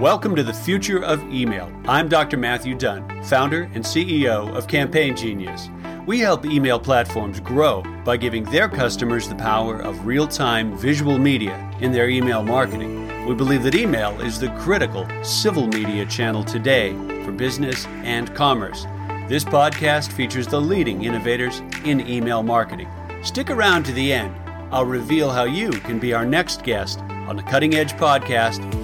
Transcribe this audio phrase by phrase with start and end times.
[0.00, 1.70] Welcome to the future of email.
[1.84, 2.38] I'm Dr.
[2.38, 5.68] Matthew Dunn, founder and CEO of Campaign Genius.
[6.06, 11.18] We help email platforms grow by giving their customers the power of real time visual
[11.18, 13.26] media in their email marketing.
[13.26, 16.92] We believe that email is the critical civil media channel today
[17.22, 18.86] for business and commerce.
[19.28, 22.88] This podcast features the leading innovators in email marketing.
[23.22, 24.34] Stick around to the end.
[24.72, 28.79] I'll reveal how you can be our next guest on the Cutting Edge podcast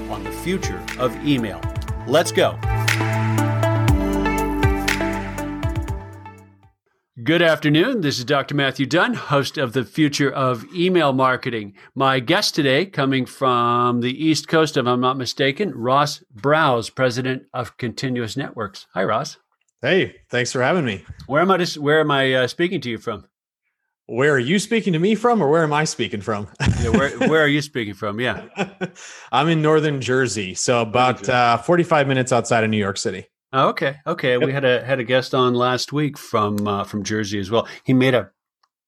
[0.47, 1.61] future of email.
[2.07, 2.57] Let's go.
[7.21, 8.03] Good afternoon.
[8.03, 8.55] This is Dr.
[8.55, 11.75] Matthew Dunn, host of the Future of Email Marketing.
[11.97, 17.43] My guest today, coming from the East Coast, if I'm not mistaken, Ross Brouse, president
[17.53, 18.87] of Continuous Networks.
[18.95, 19.39] Hi, Ross.
[19.83, 21.05] Hey, thanks for having me.
[21.27, 21.57] Where am I?
[21.57, 23.25] Just, where am I uh, speaking to you from?
[24.09, 26.47] Where are you speaking to me from, or where am I speaking from?
[26.81, 28.21] yeah, where, where are you speaking from?
[28.21, 28.45] Yeah,
[29.33, 33.27] I'm in northern Jersey, so about uh, 45 minutes outside of New York City.
[33.53, 34.33] Oh, okay, okay.
[34.33, 34.43] Yep.
[34.43, 37.67] We had a had a guest on last week from uh, from Jersey as well.
[37.85, 38.31] He made a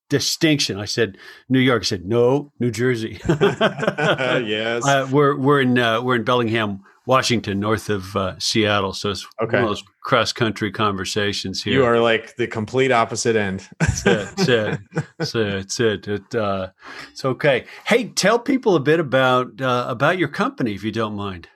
[0.08, 0.78] distinction.
[0.78, 1.82] I said New York.
[1.82, 3.20] I said no, New Jersey.
[3.28, 8.92] yes, uh, we're we're in uh, we're in Bellingham, Washington, north of uh, Seattle.
[8.92, 9.56] So it's okay.
[9.56, 11.74] one of those cross country conversations here.
[11.74, 13.68] You are like the complete opposite end.
[13.80, 14.28] That's it.
[14.36, 14.80] That's it.
[15.18, 15.52] That's it.
[15.52, 16.08] That's it.
[16.08, 16.68] it uh,
[17.10, 17.64] it's okay.
[17.86, 21.48] Hey, tell people a bit about uh, about your company, if you don't mind.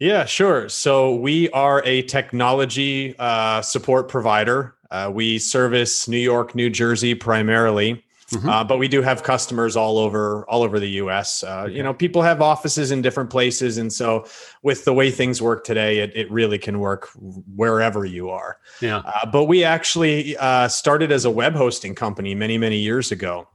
[0.00, 0.68] Yeah, sure.
[0.68, 4.74] So we are a technology uh, support provider.
[4.94, 8.04] Uh, we service New York, New Jersey primarily.
[8.30, 8.48] Mm-hmm.
[8.48, 11.42] Uh, but we do have customers all over all over the U.S.
[11.42, 11.74] Uh, okay.
[11.74, 14.26] You know, people have offices in different places, and so
[14.62, 17.08] with the way things work today, it, it really can work
[17.54, 18.58] wherever you are.
[18.80, 18.98] Yeah.
[18.98, 23.48] Uh, but we actually uh, started as a web hosting company many many years ago.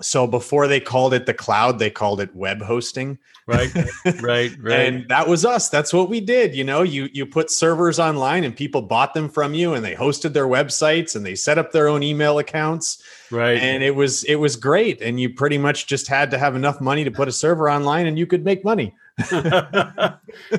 [0.00, 3.18] So before they called it the cloud, they called it web hosting.
[3.46, 3.70] Right,
[4.22, 4.80] right, right.
[4.86, 5.68] and that was us.
[5.68, 6.54] That's what we did.
[6.54, 9.94] You know, you you put servers online and people bought them from you and they
[9.94, 13.02] hosted their websites and they set up their own email accounts.
[13.30, 13.58] Right.
[13.58, 15.02] And it was it was great.
[15.02, 18.06] And you pretty much just had to have enough money to put a server online
[18.06, 18.94] and you could make money.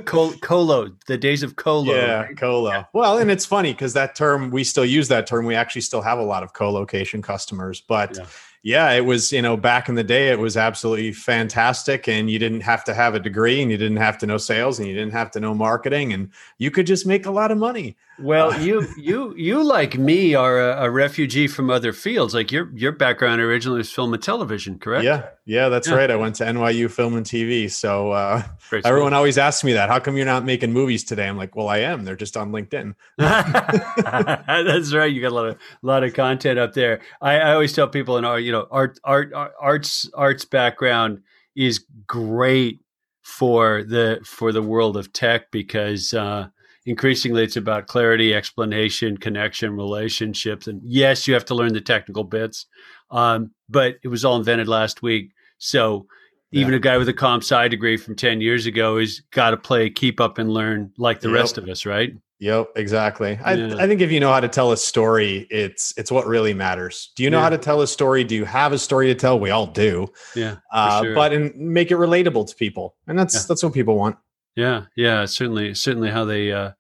[0.05, 1.93] Col- colo, the days of colo.
[1.93, 2.37] Yeah, right?
[2.37, 2.69] colo.
[2.69, 2.85] Yeah.
[2.93, 5.45] Well, and it's funny because that term we still use that term.
[5.45, 8.25] We actually still have a lot of co-location customers, but yeah
[8.65, 12.07] yeah, it was, you know, back in the day, it was absolutely fantastic.
[12.07, 14.79] And you didn't have to have a degree and you didn't have to know sales
[14.79, 17.59] and you didn't have to know marketing and you could just make a lot of
[17.59, 17.95] money.
[18.17, 22.33] Well, uh, you, you, you like me are a, a, refugee from other fields.
[22.33, 25.05] Like your, your background originally was film and television, correct?
[25.05, 25.27] Yeah.
[25.47, 25.93] Yeah, that's yeah.
[25.93, 26.09] right.
[26.09, 27.69] I went to NYU film and TV.
[27.69, 28.41] So uh,
[28.83, 29.89] everyone always asks me that.
[29.89, 31.27] How come you're not making movies today?
[31.27, 32.03] I'm like, well, I am.
[32.03, 32.95] They're just on LinkedIn.
[33.19, 35.13] that's right.
[35.13, 37.01] You got a lot of, a lot of content up there.
[37.21, 41.21] I, I always tell people, in our, you know, know, art, art, arts, arts background
[41.55, 42.81] is great
[43.21, 46.47] for the for the world of tech because uh,
[46.85, 52.23] increasingly it's about clarity, explanation, connection, relationships, and yes, you have to learn the technical
[52.23, 52.65] bits.
[53.11, 55.31] Um, but it was all invented last week,
[55.65, 56.05] so
[56.51, 59.57] even a guy with a comp sci degree from 10 years ago has got to
[59.57, 61.35] play keep up and learn like the yep.
[61.35, 63.39] rest of us right Yep, exactly.
[63.43, 66.53] I, I think if you know how to tell a story, it's it's what really
[66.53, 67.13] matters.
[67.15, 67.43] Do you know yeah.
[67.43, 68.25] how to tell a story?
[68.25, 69.39] Do you have a story to tell?
[69.39, 70.07] We all do.
[70.35, 70.57] Yeah.
[70.69, 71.15] Uh, sure.
[71.15, 73.41] But and make it relatable to people, and that's yeah.
[73.47, 74.17] that's what people want.
[74.55, 76.71] Yeah, yeah, certainly, certainly how they uh,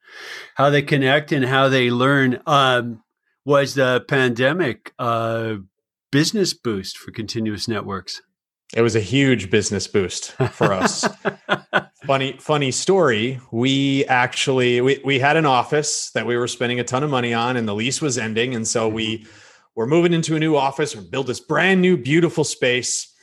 [0.55, 2.41] how they connect and how they learn.
[2.45, 3.01] Um,
[3.45, 5.55] was the pandemic uh,
[6.11, 8.21] business boost for continuous networks?
[8.73, 11.07] It was a huge business boost for us.
[12.05, 13.39] funny, funny story.
[13.51, 17.33] We actually we, we had an office that we were spending a ton of money
[17.33, 19.29] on, and the lease was ending, and so we mm-hmm.
[19.75, 20.95] were moving into a new office.
[20.95, 23.13] We built this brand new, beautiful space,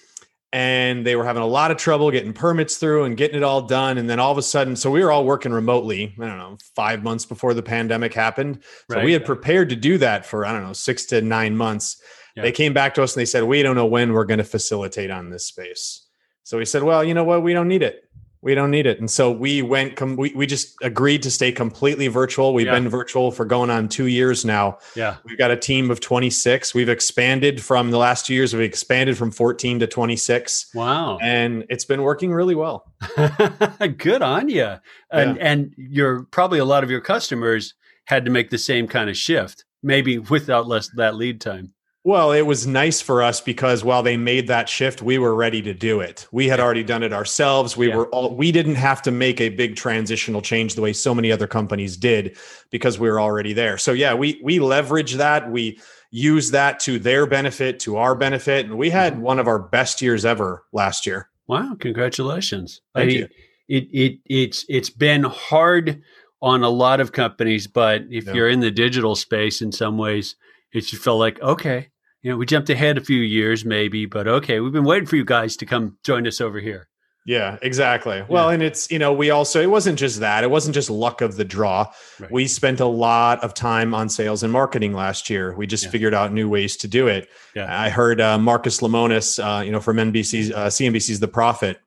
[0.52, 3.62] and they were having a lot of trouble getting permits through and getting it all
[3.62, 3.98] done.
[3.98, 6.14] And then all of a sudden, so we were all working remotely.
[6.20, 8.62] I don't know, five months before the pandemic happened.
[8.90, 9.04] So right.
[9.04, 12.00] we had prepared to do that for I don't know six to nine months
[12.36, 12.42] yeah.
[12.42, 14.44] They came back to us and they said, "We don't know when we're going to
[14.44, 16.06] facilitate on this space."
[16.44, 17.42] So we said, "Well, you know what?
[17.42, 18.04] We don't need it.
[18.40, 19.96] We don't need it." And so we went.
[19.96, 22.54] Com- we we just agreed to stay completely virtual.
[22.54, 22.74] We've yeah.
[22.74, 24.78] been virtual for going on two years now.
[24.96, 26.74] Yeah, we've got a team of twenty six.
[26.74, 28.54] We've expanded from the last two years.
[28.54, 30.70] We've expanded from fourteen to twenty six.
[30.74, 32.92] Wow, and it's been working really well.
[33.98, 34.76] Good on you.
[35.10, 35.42] And yeah.
[35.42, 37.74] and you're probably a lot of your customers
[38.06, 41.72] had to make the same kind of shift, maybe without less that lead time.
[42.04, 45.62] Well, it was nice for us because while they made that shift, we were ready
[45.62, 46.26] to do it.
[46.32, 47.76] We had already done it ourselves.
[47.76, 47.96] We yeah.
[47.96, 51.30] were all we didn't have to make a big transitional change the way so many
[51.30, 52.36] other companies did
[52.70, 53.78] because we were already there.
[53.78, 55.48] So yeah, we we leverage that.
[55.48, 55.78] We
[56.10, 59.22] use that to their benefit, to our benefit, and we had mm-hmm.
[59.22, 61.28] one of our best years ever last year.
[61.46, 62.80] Wow, congratulations.
[62.96, 63.28] Thank I, you.
[63.68, 66.02] it it it's it's been hard
[66.40, 68.32] on a lot of companies, but if Yeah.
[68.32, 70.34] you're in the digital space, in some ways,
[70.72, 71.88] it should feel like okay,
[72.22, 75.16] you know, we jumped ahead a few years, maybe, but okay, we've been waiting for
[75.16, 76.88] you guys to come join us over here.
[77.24, 78.24] Yeah, exactly.
[78.28, 80.42] Well, and it's, you know, we also, it wasn't just that.
[80.42, 81.86] It wasn't just luck of the draw.
[82.18, 82.32] Right.
[82.32, 85.54] We spent a lot of time on sales and marketing last year.
[85.54, 85.90] We just Yeah.
[85.90, 87.28] figured out new ways to do it.
[87.54, 87.66] Yeah.
[87.80, 91.78] I heard uh, Marcus Lemonis, uh, you know, from NBC's, uh, CNBC's The Profit,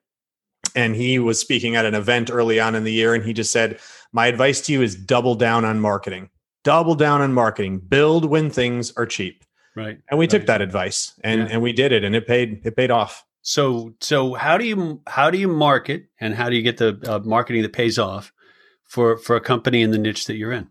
[0.74, 3.52] and he was speaking at an event early on in the year, and he just
[3.52, 3.78] said,
[4.12, 6.30] "My advice to you is double down on marketing.
[6.64, 7.78] Double down on marketing.
[7.80, 9.44] Build when things are cheap."
[9.76, 9.98] Right.
[10.10, 11.48] And we took that advice, and Yeah.
[11.52, 13.24] and we did it, and it paid it paid off.
[13.42, 16.98] So so how do you how do you market and how do you get the
[17.06, 18.32] uh, marketing that pays off
[18.84, 20.68] for for a company in the niche that you're in?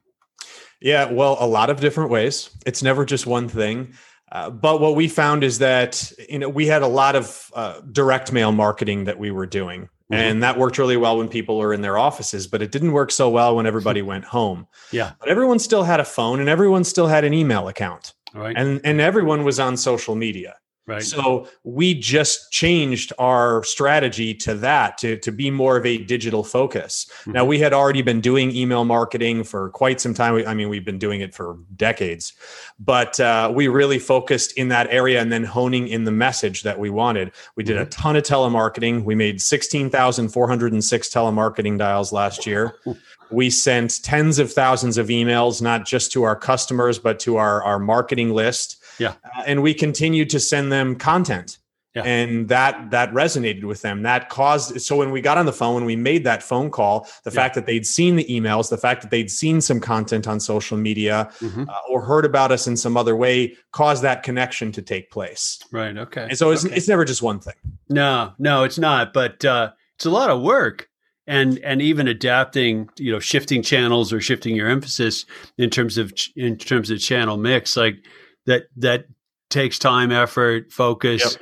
[0.81, 2.49] Yeah, well, a lot of different ways.
[2.65, 3.93] It's never just one thing.
[4.31, 7.79] Uh, but what we found is that you know we had a lot of uh,
[7.91, 10.15] direct mail marketing that we were doing, Mhm.
[10.17, 12.47] and that worked really well when people were in their offices.
[12.47, 14.67] But it didn't work so well when everybody went home.
[14.91, 15.11] Yeah.
[15.19, 18.55] But everyone still had a phone, and everyone still had an email account, right.
[18.57, 20.55] and and everyone was on social media.
[20.87, 21.01] right.
[21.01, 26.43] So we just changed our strategy to that to, to be more of a digital
[26.43, 27.07] focus.
[27.25, 27.49] Now Mm-hmm.
[27.49, 30.35] we had already been doing email marketing for quite some time.
[30.35, 32.33] We- I mean, we've been doing it for decades,
[32.77, 36.77] but uh, we really focused in that area and then honing in the message that
[36.77, 37.31] we wanted.
[37.55, 39.03] We did a ton of telemarketing.
[39.05, 42.75] We made 16,406 telemarketing dials last year.
[43.31, 47.63] We sent tens of thousands of emails, not just to our customers, but to our,
[47.63, 48.77] our marketing list.
[48.99, 49.13] Yeah.
[49.37, 51.57] Uh, and we continued to send them content.
[51.95, 52.03] Yeah.
[52.03, 54.01] And that that resonated with them.
[54.03, 57.07] That caused so when we got on the phone, when we made that phone call,
[57.23, 57.35] the Yeah.
[57.35, 60.75] fact that they'd seen the emails, the fact that they'd seen some content on social
[60.77, 61.69] media Mhm.
[61.69, 65.57] uh, or heard about us in some other way, caused that connection to take place.
[65.71, 65.95] Right.
[65.97, 66.23] Okay.
[66.29, 66.75] And so it's, Okay.
[66.75, 67.53] it's never just one thing.
[67.87, 69.13] No, no, it's not.
[69.13, 70.89] But uh, it's a lot of work,
[71.27, 75.25] and and even adapting, you know, shifting channels or shifting your emphasis
[75.57, 77.97] in terms of ch- in terms of channel mix, like
[78.45, 79.05] that that
[79.49, 81.37] takes time, effort, focus.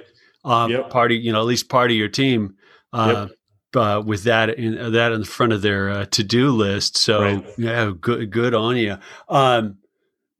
[0.46, 0.90] Um, Yep.
[0.90, 2.56] Part of you know at least part of your team.
[2.92, 3.28] Uh,
[3.76, 7.22] uh, with that in that in the front of their uh, to do list, so
[7.22, 7.46] Right.
[7.58, 8.98] yeah, good good on you.
[9.30, 9.78] Um,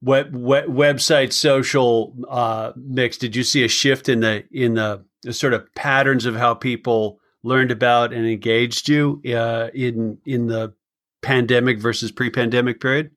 [0.04, 3.18] web, web website social uh, mix.
[3.18, 6.54] Did you see a shift in the in the, the sort of patterns of how
[6.54, 10.74] people learned about and engaged you uh, in in the
[11.22, 13.12] pandemic versus pre-pandemic period?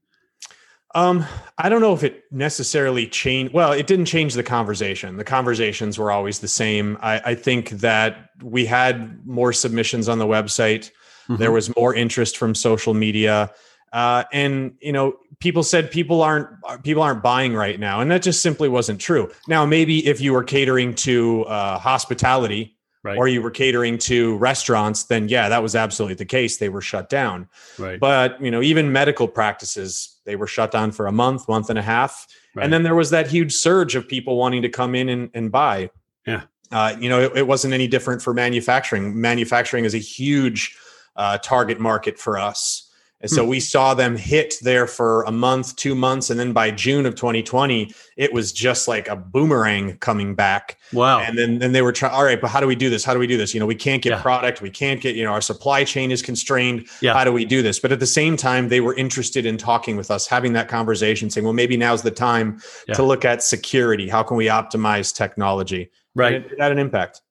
[0.94, 1.26] Um,
[1.58, 3.52] I don't know if it necessarily changed.
[3.52, 5.16] Well, it didn't change the conversation.
[5.16, 6.96] The conversations were always the same.
[7.02, 10.90] I, I think that we had more submissions on the website.
[11.28, 13.50] There was more interest from social media,
[13.92, 16.48] uh, and you know, people said people aren't
[16.84, 19.30] people aren't buying right now, and that just simply wasn't true.
[19.48, 22.75] Now, maybe if you were catering to uh, hospitality
[23.06, 26.58] right, or you were catering to restaurants, then yeah, that was absolutely the case.
[26.58, 27.48] They were shut down.
[27.78, 31.70] right, But you know, even medical practices, they were shut down for a month, month
[31.70, 32.64] and a half, right.
[32.64, 35.50] and then there was that huge surge of people wanting to come in and, and
[35.50, 35.90] buy.
[36.26, 36.42] Yeah.
[36.72, 39.20] uh, you know, it, it wasn't any different for manufacturing.
[39.20, 40.76] Manufacturing is a huge
[41.14, 42.85] uh, target market for us.
[43.22, 43.48] And so hmm.
[43.50, 47.14] we saw them hit there for a month, two months, and then by June of
[47.14, 50.76] 2020, it was just like a boomerang coming back.
[50.92, 53.04] wow, And then, then they were trying, all right, but how do we do this?
[53.04, 53.54] How do we do this?
[53.54, 54.22] You know, we can't get Yeah.
[54.22, 54.60] product.
[54.60, 56.86] We can't get, you know, our supply chain is constrained.
[57.00, 57.14] Yeah.
[57.14, 57.78] How do we do this?
[57.78, 61.30] But at the same time, they were interested in talking with us, having that conversation,
[61.30, 62.94] saying, well, maybe now's the time Yeah.
[62.94, 64.08] to look at security.
[64.08, 65.90] How can we optimize technology?
[66.14, 66.34] right.
[66.34, 67.22] And it, it had an impact.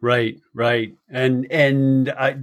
[0.00, 0.92] Right, right.
[1.10, 2.36] And and I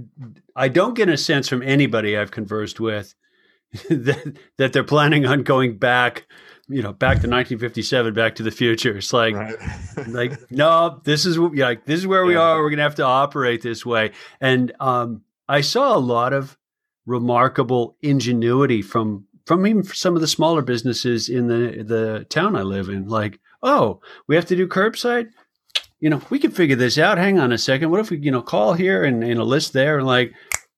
[0.60, 3.14] I don't get a sense from anybody I've conversed with
[3.90, 6.26] that that they're planning on going back,
[6.68, 8.96] you know, back to 1957, back to the future.
[8.98, 9.56] It's like Right.
[10.08, 12.40] like no, this is like this is where we Yeah.
[12.42, 12.62] are.
[12.62, 14.12] We're going to have to operate this way.
[14.40, 16.56] And um I saw a lot of
[17.06, 22.62] remarkable ingenuity from from even some of the smaller businesses in the the town I
[22.62, 23.08] live in.
[23.08, 25.28] Like, oh, we have to do curbside.
[25.98, 27.18] You know, we can figure this out.
[27.18, 27.90] Hang on a second.
[27.90, 30.32] What if we, you know, call here and, and a list there, and like,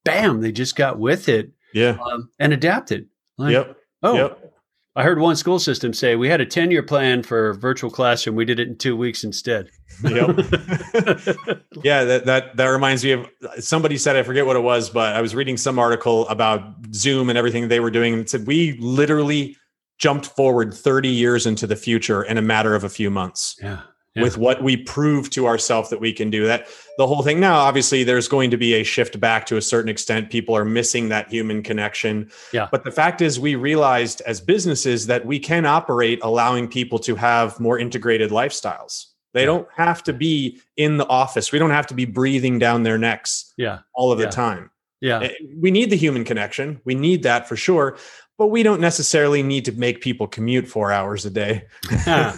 [0.04, 1.96] bam, they just got with it yeah.
[2.04, 3.08] um, and adapted.
[3.38, 3.76] Like, yep.
[4.02, 4.52] oh, Yep.
[4.94, 8.36] I heard one school system say we had a ten year plan for virtual classroom.
[8.36, 9.70] We did it in two weeks instead.
[10.04, 10.36] Yep.
[11.82, 13.26] yeah, that, that that reminds me of
[13.58, 17.30] somebody said I forget what it was, but I was reading some article about Zoom
[17.30, 19.56] and everything they were doing, and it said we literally
[19.98, 23.82] jumped forward 30 years into the future in a matter of a few months yeah.
[24.14, 24.24] Yeah.
[24.24, 26.46] with what we prove to ourselves that we can do.
[26.46, 26.66] That
[26.98, 29.88] the whole thing now, obviously, there's going to be a shift back to a certain
[29.88, 30.28] extent.
[30.28, 32.30] People are missing that human connection.
[32.52, 32.68] Yeah.
[32.70, 37.16] But the fact is, we realized as businesses that we can operate allowing people to
[37.16, 39.06] have more integrated lifestyles.
[39.32, 39.46] They Yeah.
[39.46, 41.50] don't have to be in the office.
[41.50, 43.78] We don't have to be breathing down their necks Yeah.
[43.94, 44.70] all of the time.
[45.00, 45.20] Yeah.
[45.20, 46.82] Eh, We need the human connection.
[46.84, 47.96] We need that for sure,
[48.36, 51.64] but we don't necessarily need to make people commute four hours a day.
[52.06, 52.36] Yeah.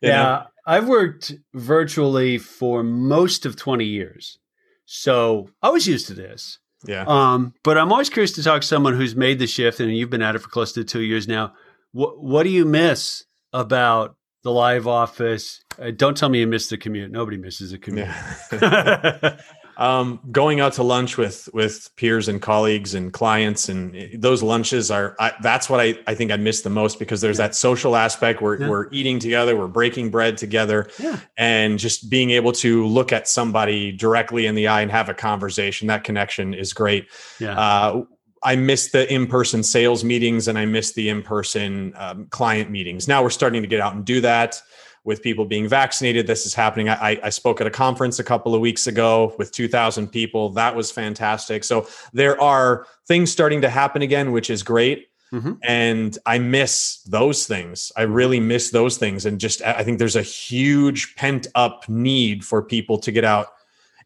[0.00, 0.42] Yeah.
[0.68, 4.38] I've worked virtually for most of 20 years.
[4.84, 6.58] So I was used to this.
[6.86, 7.04] Yeah.
[7.06, 10.10] Um, but I'm always curious to talk to someone who's made the shift and you've
[10.10, 11.54] been at it for close to two years now.
[11.92, 15.64] What, what do you miss about the live office?
[15.80, 17.10] Uh, don't tell me you miss the commute.
[17.10, 18.08] Nobody misses a commute.
[18.52, 19.38] Yeah.
[19.78, 24.42] um, going out to lunch with with peers and colleagues and clients and eh, those
[24.42, 27.54] lunches are I, that's what I, I think I miss the most because there's that
[27.54, 28.68] social aspect where Yeah.
[28.68, 31.20] we're eating together, we're breaking bread together, yeah.
[31.36, 35.14] and just being able to look at somebody directly in the eye and have a
[35.14, 35.86] conversation.
[35.86, 37.06] That connection is great.
[37.38, 37.58] Yeah.
[37.58, 38.04] Uh,
[38.42, 43.08] I miss the in-person sales meetings and I miss the in-person um, client meetings.
[43.08, 44.60] Now we're starting to get out and do that
[45.08, 46.26] with people being vaccinated.
[46.26, 46.90] This is happening.
[46.90, 50.50] I, I spoke at a conference a couple of weeks ago with 2,000 people.
[50.50, 51.64] That was fantastic.
[51.64, 55.08] So there are things starting to happen again, which is great.
[55.32, 55.58] Mhm.
[55.64, 57.90] And I miss those things.
[57.96, 59.24] I really miss those things.
[59.24, 63.48] And just, I think there's a huge pent up need for people to get out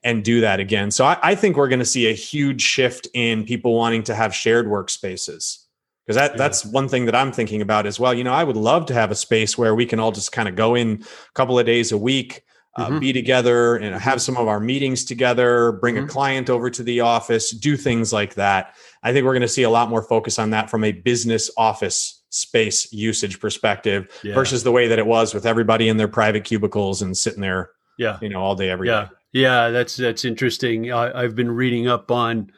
[0.05, 0.93] and do that again.
[0.93, 4.15] So I, I think we're going to see a huge shift in people wanting to
[4.15, 5.62] have shared workspaces
[6.07, 6.37] because that Yeah.
[6.39, 8.13] that's one thing that I'm thinking about as well.
[8.15, 10.49] You know, I would love to have a space where we can all just kind
[10.49, 12.43] of go in a couple of days a week,
[12.77, 13.01] uh, Mhm.
[13.01, 15.73] be together, and have some of our meetings together.
[15.73, 16.05] Bring Mhm.
[16.05, 18.75] a client over to the office, do things like that.
[19.03, 21.51] I think we're going to see a lot more focus on that from a business
[21.57, 24.35] office space usage perspective Yeah.
[24.35, 27.71] versus the way that it was with everybody in their private cubicles and sitting there,
[27.99, 28.17] yeah.
[28.23, 28.93] you know, all day every day.
[28.93, 29.09] yeah.
[29.35, 29.69] Yeah.
[29.71, 30.91] That's, that's interesting.
[30.93, 32.51] I, I've been reading up on,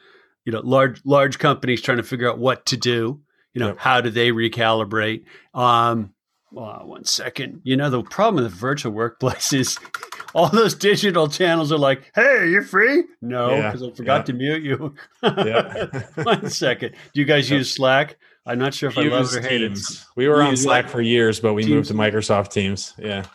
[0.45, 3.19] you know, large, large companies trying to figure out what to do.
[3.55, 3.77] You know, Yep.
[3.79, 5.23] how do they recalibrate?
[5.55, 6.13] Um,
[6.51, 7.61] well, one second.
[7.63, 9.79] You know, the problem with the virtual workplace is
[10.35, 13.03] all those digital channels are like, hey, you're free?
[13.21, 14.23] No, Yeah, because I forgot yeah.
[14.23, 14.93] to mute you.
[15.23, 16.01] Yeah.
[16.23, 16.91] one second.
[17.13, 18.17] Do you guys use Slack?
[18.45, 19.69] I'm not sure if I love or hate it.
[19.69, 20.05] Teams.
[20.15, 20.91] We were on Slack what?
[20.91, 22.93] for years, but we moved to Microsoft Teams.
[22.99, 23.25] Yeah.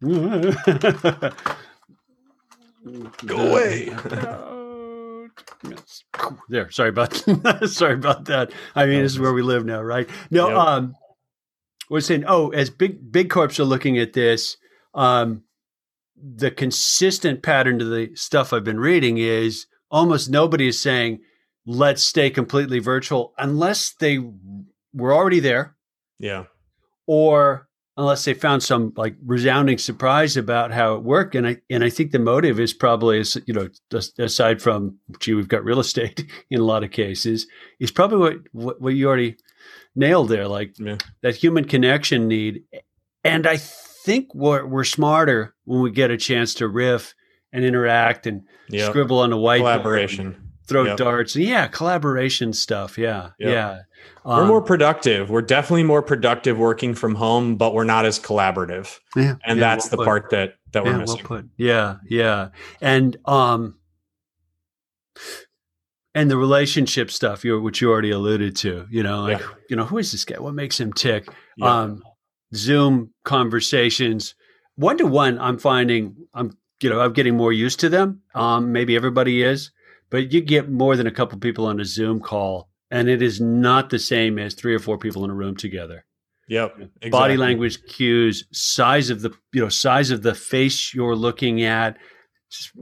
[3.26, 3.90] Go away.
[6.48, 6.70] There.
[6.70, 7.14] Sorry about
[7.66, 8.52] sorry about that.
[8.74, 10.08] I mean, this is where we live now, right?
[10.30, 10.56] No, Yep.
[10.58, 10.94] um,
[11.90, 14.56] we're saying, oh, as big big corps are looking at this,
[14.94, 15.42] um,
[16.16, 21.20] the consistent pattern to the stuff I've been reading is almost nobody is saying
[21.66, 24.18] let's stay completely virtual unless they
[24.94, 25.76] were already there
[26.18, 26.44] Yeah.
[27.06, 27.65] or
[27.96, 31.34] unless they found some like resounding surprise about how it worked.
[31.34, 33.68] And I and I think the motive is probably you know
[34.18, 37.46] aside from gee we've got real estate in a lot of cases
[37.80, 39.36] is probably what what, what you already
[39.94, 40.98] nailed there like Yeah.
[41.22, 42.62] that human connection need.
[43.24, 47.14] And I think we're we're smarter when we get a chance to riff
[47.52, 48.88] and interact and Yeah.
[48.88, 50.45] scribble on the whiteboard, Collaboration.
[50.66, 50.96] Throw Yep.
[50.96, 51.36] darts.
[51.36, 52.98] Yeah, collaboration stuff.
[52.98, 53.52] Yeah, Yep.
[53.52, 53.78] yeah.
[54.24, 55.30] We're Um, more productive.
[55.30, 58.98] We're definitely more productive working from home, but we're not as collaborative.
[59.14, 60.04] yeah, And yeah, that's well the put.
[60.06, 61.16] part that that we're yeah, missing.
[61.28, 61.46] Well put.
[61.56, 62.48] Yeah, yeah,
[62.80, 63.76] and um,
[66.14, 68.86] and the relationship stuff, you which you already alluded to.
[68.90, 69.46] You know, like Yeah.
[69.70, 70.38] you know, who is this guy?
[70.38, 71.28] What makes him tick?
[71.56, 71.80] Yeah.
[71.82, 72.02] Um,
[72.54, 74.34] Zoom conversations,
[74.76, 75.38] one to one.
[75.38, 78.22] I'm finding I'm you know I'm getting more used to them.
[78.34, 79.70] Um, maybe everybody is,
[80.10, 83.40] but you get more than a couple people on a Zoom call, and it is
[83.40, 86.04] not the same as three or four people in a room together
[86.48, 86.76] yep.
[87.10, 91.96] body language cues size of the you know size of the face you're looking at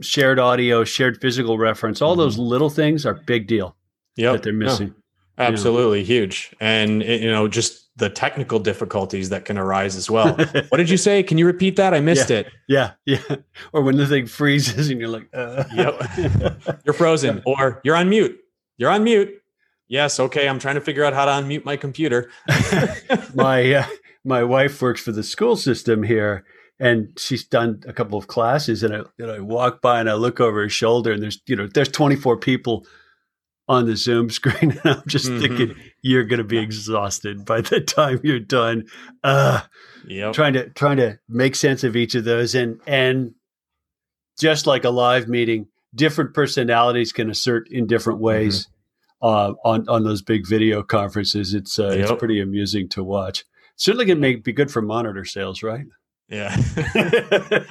[0.01, 3.75] shared audio shared physical reference all those little things are big deal
[4.17, 4.23] Mm-hmm.
[4.23, 4.33] Yep.
[4.33, 4.95] that they're missing
[5.37, 6.53] absolutely huge.
[6.59, 10.35] And you know, just the technical difficulties that can arise as well.
[10.69, 11.23] what did you say?
[11.23, 11.93] Can you repeat that?
[11.93, 12.47] I missed it.
[12.67, 13.21] yeah yeah
[13.73, 15.63] or when the thing freezes and you're like uh.
[15.73, 16.81] Yep.
[16.85, 18.37] You're frozen or you're on mute.
[18.77, 19.41] You're on mute.
[19.87, 20.49] Yes, okay.
[20.49, 22.31] I'm trying to figure out how to unmute my computer.
[23.33, 23.85] my uh,
[24.23, 26.43] my wife works for the school system here
[26.79, 30.13] and she's done a couple of classes and I, and I walk by and I
[30.15, 32.85] look over her shoulder and there's you know there's 24 people
[33.67, 35.39] on the Zoom screen and I'm just Mhm.
[35.39, 38.85] thinking you're going to be exhausted by the time you're done.
[39.23, 39.61] Uh
[40.07, 40.33] Yep.
[40.33, 43.33] trying to trying to make sense of each of those and and
[44.39, 48.67] just like a live meeting different personalities can assert in different ways
[49.21, 51.53] uh, on on those big video conferences.
[51.53, 53.45] It's uh, it's pretty amusing to watch.
[53.77, 55.85] Certainly can make be good for monitor sales right
[56.27, 56.55] Yeah,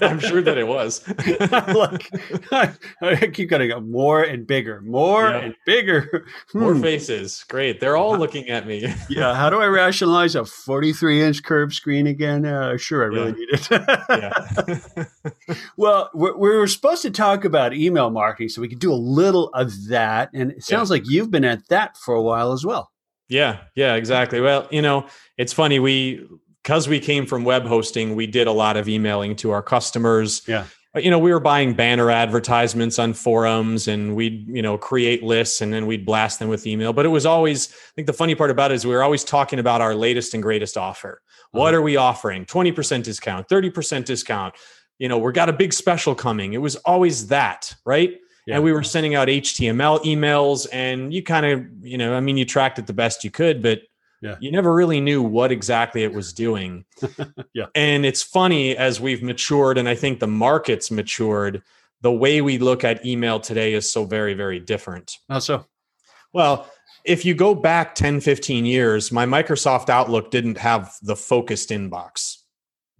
[0.00, 1.02] I'm sure that it was.
[2.52, 5.38] like, I keep getting more and bigger, more yeah.
[5.38, 6.80] and bigger, more hmm.
[6.80, 7.44] faces.
[7.48, 8.86] Great, they're all looking at me.
[9.08, 12.46] yeah, how do I rationalize a 43 inch curved screen again?
[12.46, 13.32] Uh, sure, I really yeah.
[13.32, 15.26] need it.
[15.28, 15.64] yeah.
[15.76, 18.94] well, we're, we were supposed to talk about email marketing, so we could do a
[18.94, 20.94] little of that, and it sounds yeah.
[20.94, 22.92] like you've been at that for a while as well.
[23.28, 24.40] Yeah, yeah, exactly.
[24.40, 25.06] Well, you know,
[25.38, 26.24] it's funny we
[26.64, 30.40] because we came from web hosting, we did a lot of emailing to our customers.
[30.48, 30.64] Yeah.
[30.96, 35.60] You know, we were buying banner advertisements on forums and we'd, you know, create lists
[35.60, 36.94] and then we'd blast them with email.
[36.94, 39.24] But it was always, I think the funny part about it is we were always
[39.24, 41.20] talking about our latest and greatest offer.
[41.26, 41.60] Uh-huh.
[41.60, 42.46] What are we offering?
[42.46, 44.54] 20% discount, 30% discount.
[44.98, 46.54] You know, we've got a big special coming.
[46.54, 48.12] It was always that, right?
[48.46, 48.54] Yeah.
[48.54, 52.38] And we were sending out HTML emails and you kind of, you know, I mean,
[52.38, 53.80] you tracked it the best you could, but
[54.24, 54.36] yeah.
[54.40, 56.86] you never really knew what exactly it was doing.
[57.52, 57.66] yeah.
[57.74, 61.62] And it's funny as we've matured, and I think the market's matured,
[62.00, 65.18] the way we look at email today is so very, very different.
[65.28, 65.66] How so?
[66.32, 66.70] Well,
[67.04, 72.38] if you go back 10, 15 years, my Microsoft Outlook didn't have the focused inbox.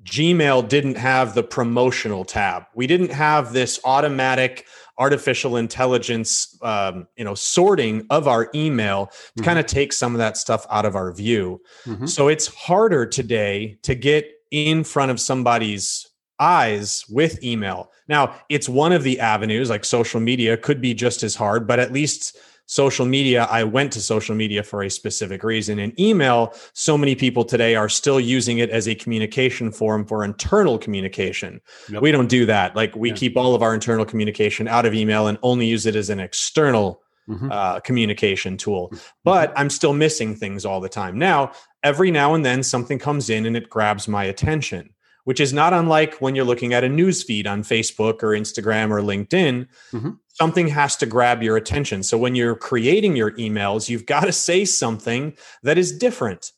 [0.04, 2.64] Gmail didn't have the promotional tab.
[2.74, 4.66] We didn't have this automatic
[4.98, 9.44] artificial intelligence, um, you know, sorting of our email to mm-hmm.
[9.44, 11.60] kind of take some of that stuff out of our view.
[11.84, 12.06] Mm-hmm.
[12.06, 16.08] So it's harder today to get in front of somebody's
[16.38, 17.90] eyes with email.
[18.08, 21.78] Now, it's one of the avenues, like social media could be just as hard, but
[21.78, 25.78] at least social media, I went to social media for a specific reason.
[25.78, 30.24] In email, so many people today are still using it as a communication form for
[30.24, 31.60] internal communication.
[31.90, 32.02] Yep.
[32.02, 32.74] We don't do that.
[32.74, 33.16] Like we yeah.
[33.16, 36.20] keep all of our internal communication out of email and only use it as an
[36.20, 37.50] external mm-hmm.
[37.50, 38.88] uh, communication tool.
[38.88, 39.04] Mm-hmm.
[39.24, 41.18] But I'm still missing things all the time.
[41.18, 41.52] Now,
[41.82, 44.93] every now and then something comes in and it grabs my attention
[45.24, 48.90] which is not unlike when you're looking at a news feed on Facebook or Instagram
[48.90, 49.66] or LinkedIn.
[49.92, 52.02] Mm-hmm something has to grab your attention.
[52.02, 56.52] So when you're creating your emails, you've got to say something that is different.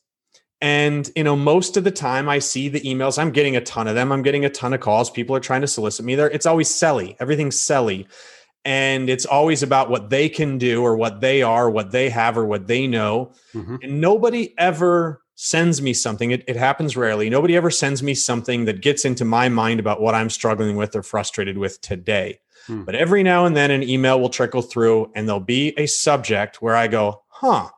[0.59, 3.87] And you know, most of the time I see the emails, I'm getting a ton
[3.87, 4.11] of them.
[4.11, 5.11] I'm getting a ton of calls.
[5.11, 6.29] People are trying to solicit me there.
[6.29, 7.15] It's always selly.
[7.19, 8.07] Everything's selly.
[8.65, 12.37] And it's always about what they can do or what they are, what they have
[12.37, 13.31] or what they know.
[13.53, 13.77] Mm-hmm.
[13.83, 16.31] And nobody ever sends me something.
[16.31, 17.29] It, it happens rarely.
[17.29, 20.95] Nobody ever sends me something that gets into my mind about what I'm struggling with
[20.95, 22.39] or frustrated with today.
[22.65, 22.83] Hmm.
[22.83, 26.59] But every now and then an email will trickle through and there'll be a subject
[26.59, 27.69] where I go, huh,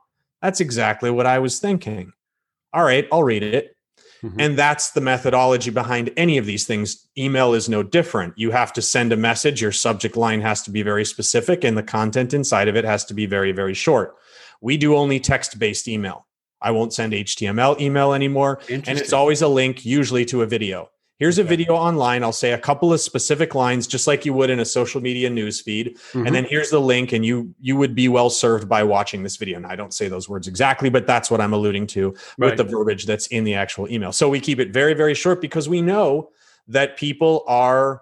[0.41, 2.13] that's exactly what I was thinking.
[2.71, 3.75] All right, I'll read it.
[4.23, 4.39] Mm-hmm.
[4.39, 7.07] And that's the methodology behind any of these things.
[7.17, 8.35] Email is no different.
[8.37, 11.77] You have to send a message, your subject line has to be very specific, and
[11.77, 14.15] the content inside of it has to be very, very short.
[14.61, 16.25] We do only text based email.
[16.61, 18.59] I won't send HTML email anymore.
[18.69, 20.89] And it's always a link, usually to a video.
[21.19, 22.23] Here's a video online.
[22.23, 25.29] I'll say a couple of specific lines, just like you would in a social media
[25.29, 25.97] news feed.
[25.97, 26.25] Mm-hmm.
[26.25, 29.35] And then here's the link, and you you would be well served by watching this
[29.35, 29.57] video.
[29.57, 32.51] And I don't say those words exactly, but that's what I'm alluding to right.
[32.51, 34.13] with the verbiage that's in the actual email.
[34.13, 36.29] So we keep it very, very short because we know
[36.69, 38.01] that people are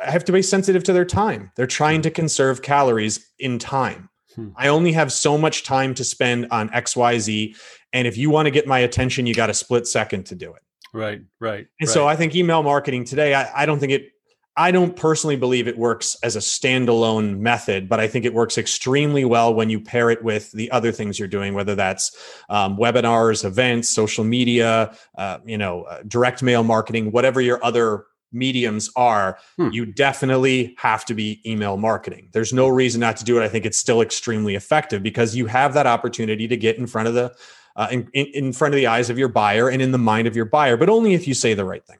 [0.00, 1.50] have to be sensitive to their time.
[1.56, 4.08] They're trying to conserve calories in time.
[4.34, 4.48] Hmm.
[4.56, 7.56] I only have so much time to spend on XYZ.
[7.92, 10.52] And if you want to get my attention, you got a split second to do
[10.52, 10.62] it.
[10.94, 11.66] Right, right.
[11.80, 11.92] And right.
[11.92, 14.12] so I think email marketing today, I, I don't think it,
[14.56, 18.58] I don't personally believe it works as a standalone method, but I think it works
[18.58, 22.14] extremely well when you pair it with the other things you're doing, whether that's
[22.50, 28.04] um, webinars, events, social media, uh, you know, uh, direct mail marketing, whatever your other
[28.32, 29.38] mediums are.
[29.56, 29.70] Hmm.
[29.72, 32.28] You definitely have to be email marketing.
[32.32, 33.44] There's no reason not to do it.
[33.44, 37.08] I think it's still extremely effective because you have that opportunity to get in front
[37.08, 37.34] of the
[37.76, 40.36] uh, in, in front of the eyes of your buyer and in the mind of
[40.36, 41.96] your buyer, but only if you say the right thing.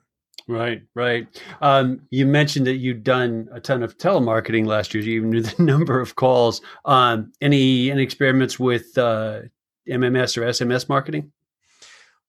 [0.49, 1.27] Right, right.
[1.61, 5.03] Um, you mentioned that you'd done a ton of telemarketing last year.
[5.03, 6.61] You even knew the number of calls.
[6.85, 9.43] Um, any any experiments with uh,
[9.89, 11.33] MMS or SMS marketing?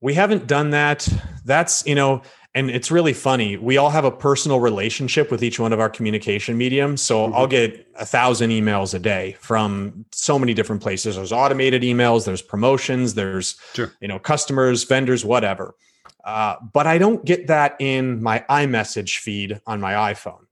[0.01, 1.07] We haven't done that.
[1.45, 2.21] That's you know
[2.55, 5.89] and it's really funny we all have a personal relationship with each one of our
[5.89, 7.35] communication mediums so mm-hmm.
[7.35, 12.25] i'll get a thousand emails a day from so many different places there's automated emails
[12.25, 13.91] there's promotions there's sure.
[14.01, 15.75] you know customers vendors whatever
[16.25, 20.45] uh, but i don't get that in my imessage feed on my iphone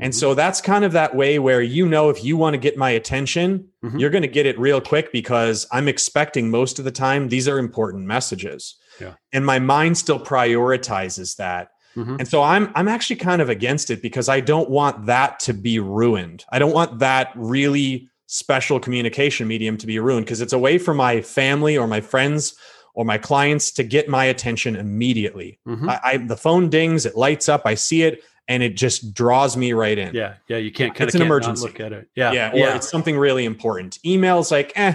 [0.00, 0.18] and mm-hmm.
[0.18, 2.90] so that's kind of that way where you know if you want to get my
[2.90, 3.98] attention, mm-hmm.
[3.98, 7.46] you're going to get it real quick because I'm expecting most of the time these
[7.46, 8.76] are important messages.
[9.00, 9.14] Yeah.
[9.32, 11.70] And my mind still prioritizes that.
[11.96, 12.16] Mm-hmm.
[12.20, 15.52] And so I'm I'm actually kind of against it because I don't want that to
[15.54, 16.44] be ruined.
[16.50, 20.78] I don't want that really special communication medium to be ruined because it's a way
[20.78, 22.54] for my family or my friends
[22.94, 25.58] or my clients to get my attention immediately.
[25.66, 25.88] Mhm.
[25.88, 29.56] I, I the phone dings, it lights up, I see it, and it just draws
[29.56, 30.14] me right in.
[30.14, 30.58] yeah, yeah.
[30.58, 31.66] You can't It's an emergency.
[31.66, 32.08] look at it.
[32.14, 32.76] Yeah, yeah, or yeah.
[32.76, 33.98] it's something really important.
[34.04, 34.94] Emails, like, eh,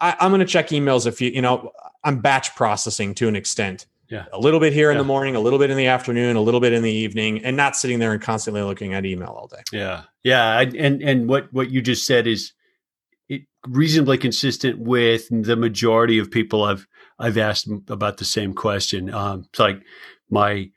[0.00, 1.72] I, I'm going to check emails if you, you know,
[2.06, 3.86] I'm batch processing to an extent.
[4.08, 4.26] Yeah.
[4.32, 5.02] a little bit here in Yeah.
[5.02, 7.56] the morning, a little bit in the afternoon, a little bit in the evening, and
[7.56, 9.62] not sitting there and constantly looking at email all day.
[9.72, 12.52] Yeah, yeah, I, and and what what you just said is
[13.28, 16.86] it reasonably consistent with the majority of people I've
[17.18, 19.12] I've asked about the same question.
[19.12, 19.82] Um, it's like
[20.30, 20.70] my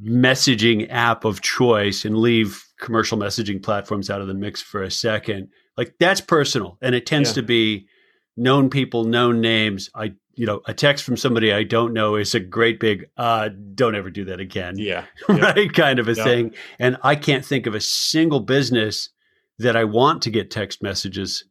[0.00, 4.90] messaging app of choice, and leave commercial messaging platforms out of the mix for a
[4.92, 5.48] second.
[5.76, 7.34] Like that's personal, and it tends Yeah.
[7.34, 7.88] to be
[8.36, 9.90] known people, known names.
[9.94, 13.50] I you know a text from somebody I don't know is a great big uh,
[13.74, 15.52] don't ever do that again Yeah, Yeah.
[15.52, 15.72] right?
[15.74, 16.24] Kind of a Yeah.
[16.24, 16.54] thing.
[16.78, 19.10] And I can't think of a single business
[19.58, 21.44] that I want to get text messages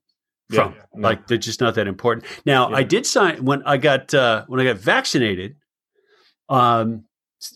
[0.52, 0.74] from.
[0.74, 0.82] Yeah.
[0.96, 1.08] No.
[1.08, 2.26] Like they're just not that important.
[2.46, 2.74] Now.
[2.74, 5.56] I did sign when I got uh, when I got vaccinated.
[6.50, 7.06] Um,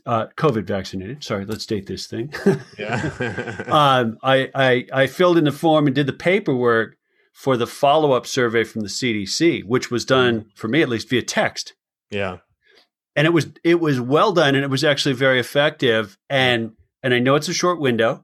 [0.06, 1.24] uh, COVID vaccinated.
[1.24, 2.32] Sorry, let's date this thing.
[2.78, 6.96] yeah, um, I, I I filled in the form and did the paperwork
[7.34, 10.50] for the follow up survey from the CDC, which was done mm-hmm.
[10.56, 11.74] for me at least via text
[12.14, 12.38] yeah,
[13.16, 17.14] and it was it was well done and it was actually very effective and and
[17.14, 18.24] I know it's a short window.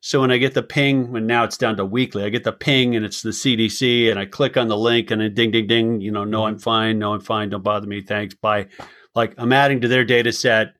[0.00, 2.52] So when I get the ping, when now it's down to weekly, I get the
[2.52, 5.66] ping and it's the CDC and I click on the link and then ding ding
[5.66, 6.60] ding, you know, no I'm mm-hmm.
[6.60, 8.68] fine, no I'm fine, don't bother me, thanks, bye.
[9.14, 10.74] Like I'm adding to their data set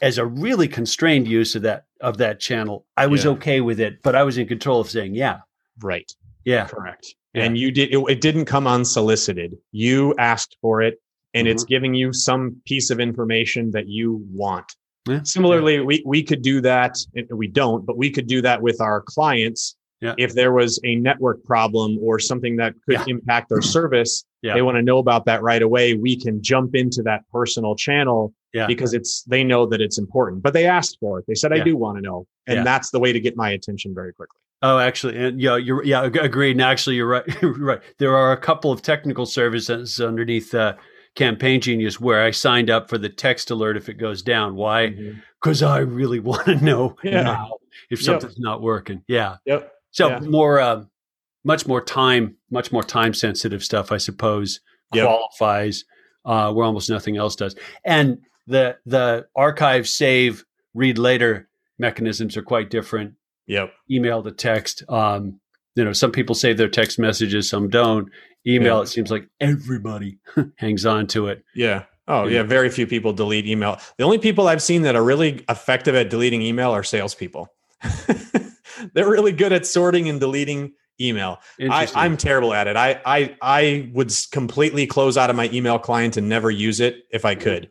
[0.00, 2.86] as a really constrained use of that of that channel.
[2.96, 3.32] I was Yeah.
[3.32, 5.40] okay with it, but I was in control of saying, yeah,
[5.82, 6.10] right.
[6.44, 7.14] Yeah, Correct.
[7.34, 7.44] Yeah.
[7.44, 9.56] And you did it, it didn't come unsolicited.
[9.72, 11.00] You asked for it
[11.34, 11.68] and it's Mm-hmm.
[11.68, 14.66] giving you some piece of information that you want.
[15.08, 15.20] Yeah.
[15.22, 16.96] Similarly, we we could do that
[17.30, 20.14] we don't, but we could do that with our clients Yeah.
[20.18, 23.04] if there was a network problem or something that could Yeah.
[23.06, 24.24] impact their service.
[24.42, 24.54] Yeah.
[24.54, 25.94] They want to know about that right away.
[25.94, 28.66] We can jump into that personal channel Yeah.
[28.66, 30.42] because it's they know that it's important.
[30.42, 31.26] But they asked for it.
[31.28, 31.64] They said, "I Yeah.
[31.64, 32.64] do want to know," and Yeah.
[32.64, 34.39] that's the way to get my attention very quickly.
[34.62, 36.52] Oh, actually, and yeah, you're yeah, agreed.
[36.52, 37.24] And actually, you're right.
[37.42, 37.80] You're right.
[37.98, 40.74] There are a couple of technical services underneath uh,
[41.14, 44.54] Campaign Genius where I signed up for the text alert if it goes down.
[44.56, 44.94] Why?
[45.40, 47.22] Because I really want to know Yeah.
[47.22, 47.50] now
[47.90, 48.04] if Yep.
[48.20, 49.02] something's not working.
[49.08, 49.36] Yeah.
[49.46, 49.72] Yep.
[49.92, 50.18] So Yeah.
[50.20, 50.84] more, uh,
[51.42, 54.60] much more time, much more time sensitive stuff, I suppose,
[54.92, 55.06] Yep.
[55.06, 55.84] qualifies
[56.26, 57.56] uh, where almost nothing else does.
[57.84, 60.44] And the the archive, save,
[60.74, 63.14] read later mechanisms are quite different
[63.50, 63.72] Yep.
[63.90, 64.82] email to text.
[64.88, 65.40] Um,
[65.76, 68.08] you know, some people save their text messages, some don't.
[68.46, 68.82] Email, Yeah.
[68.82, 70.18] it seems like everybody
[70.56, 71.44] hangs on to it.
[71.54, 71.84] Yeah.
[72.08, 72.38] Oh, Yeah.
[72.38, 72.42] yeah.
[72.44, 73.78] Very few people delete email.
[73.98, 77.48] The only people I've seen that are really effective at deleting email are salespeople.
[78.94, 81.38] They're really good at sorting and deleting email.
[81.60, 82.76] I, I'm terrible at it.
[82.76, 87.02] I, I I would completely close out of my email client and never use it
[87.10, 87.70] if I could.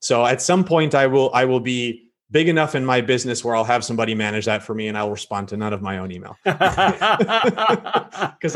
[0.00, 3.54] So at some point, I will I will be big enough in my business where
[3.56, 6.12] I'll have somebody manage that for me, and I'll respond to none of my own
[6.12, 6.56] email because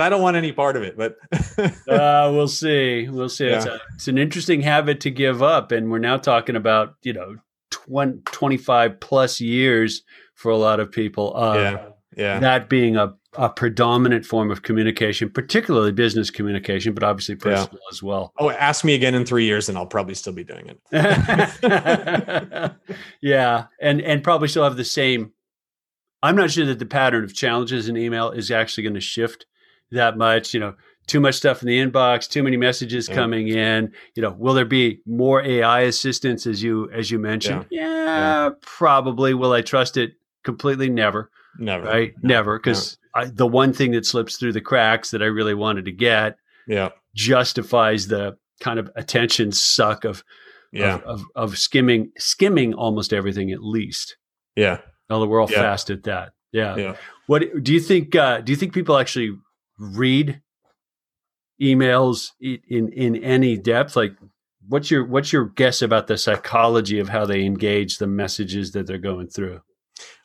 [0.01, 0.97] I don't want any part of it.
[0.97, 1.17] But
[1.89, 3.09] uh, we'll see.
[3.09, 3.47] We'll see.
[3.47, 5.73] It's, a, it's an interesting habit to give up.
[5.73, 7.37] And we're now talking about, you know,
[7.71, 10.03] 20, 25 plus years
[10.35, 11.37] for a lot of people.
[11.37, 17.03] Uh, yeah, yeah, That being a, a predominant form of communication, particularly business communication, but
[17.03, 17.57] obviously Yeah.
[17.57, 18.33] personal as well.
[18.39, 20.81] Oh, ask me again in three years, and I'll probably still be doing it.
[23.21, 25.33] yeah, and and probably still have the same.
[26.23, 29.47] I'm not sure that the pattern of challenges in email is actually going to shift
[29.91, 30.55] that much.
[30.55, 30.75] You know,
[31.07, 33.15] too much stuff in the inbox, too many messages Yeah.
[33.15, 33.93] coming in.
[34.15, 37.67] You know, will there be more AI assistance as you as you mentioned?
[37.71, 39.35] Yeah, probably.
[39.35, 40.13] Will I trust it
[40.45, 40.89] completely?
[40.89, 41.31] Never.
[41.59, 41.87] Never.
[41.87, 42.15] Right?
[42.23, 42.99] Never, because
[43.33, 46.91] the one thing that slips through the cracks that I really wanted to get Yeah.
[47.15, 50.25] justifies the kind of attention suck of
[50.73, 50.97] Yeah.
[50.97, 54.17] of, of, of skimming skimming almost everything at least.
[54.57, 54.81] Yeah.
[55.11, 55.63] Although we're all Yeah.
[55.63, 56.33] fast at that.
[56.53, 56.77] Yeah.
[56.77, 56.97] Yeah.
[57.27, 58.15] What do you think?
[58.15, 59.33] Uh, do you think people actually
[59.79, 60.41] read
[61.61, 63.97] emails in in any depth?
[63.97, 64.15] Like,
[64.69, 68.87] what's your what's your guess about the psychology of how they engage the messages that
[68.87, 69.61] they're going through?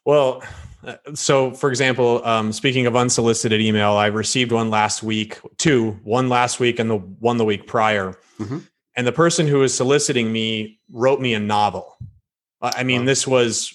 [0.05, 0.43] Well,
[0.83, 5.99] uh, so for example, um, speaking of unsolicited email, I received one last week, two,
[6.03, 8.17] one last week and the one the week prior.
[8.39, 8.67] Mhm.
[8.95, 11.97] And the person who was soliciting me wrote me a novel.
[12.61, 13.05] I mean, Wow.
[13.05, 13.73] this was,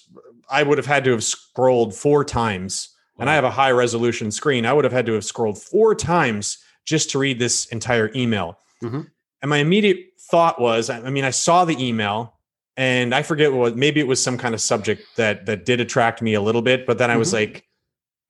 [0.51, 4.31] I would have had to have scrolled four times, and I have a high resolution
[4.31, 4.67] screen.
[4.67, 8.59] I would have had to have scrolled four times just to read this entire email.
[8.83, 9.09] Mhm.
[9.41, 9.99] And my immediate
[10.31, 12.34] thought was, I mean, I saw the email
[12.77, 16.23] and I forget what maybe it was some kind of subject that that did attract
[16.23, 17.35] me a little bit, but then I was Mhm.
[17.35, 17.65] like,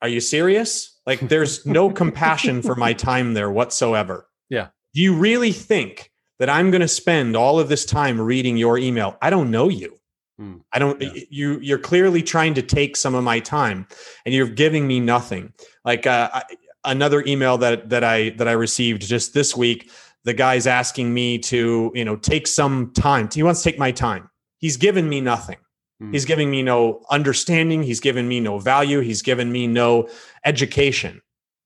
[0.03, 0.99] "Are you serious?
[1.07, 4.69] Like, there's no compassion for my time there whatsoever." Yeah.
[4.95, 8.77] Do you really think that I'm going to spend all of this time reading your
[8.79, 9.17] email.
[9.23, 9.99] I don't know you.
[10.39, 10.57] Hmm.
[10.73, 11.13] I don't yeah.
[11.31, 13.87] you you're clearly trying to take some of my time
[14.27, 15.53] and you're giving me nothing.
[15.85, 16.43] Like uh, I,
[16.85, 19.91] another email that that I that I received just this week,
[20.25, 23.29] the guy's asking me to, you know, take some time.
[23.33, 24.29] He wants to take my time.
[24.59, 25.59] He's given me nothing.
[26.01, 26.13] Hmm.
[26.13, 30.09] He's giving me no understanding, he's given me no value, he's given me no
[30.45, 31.21] education.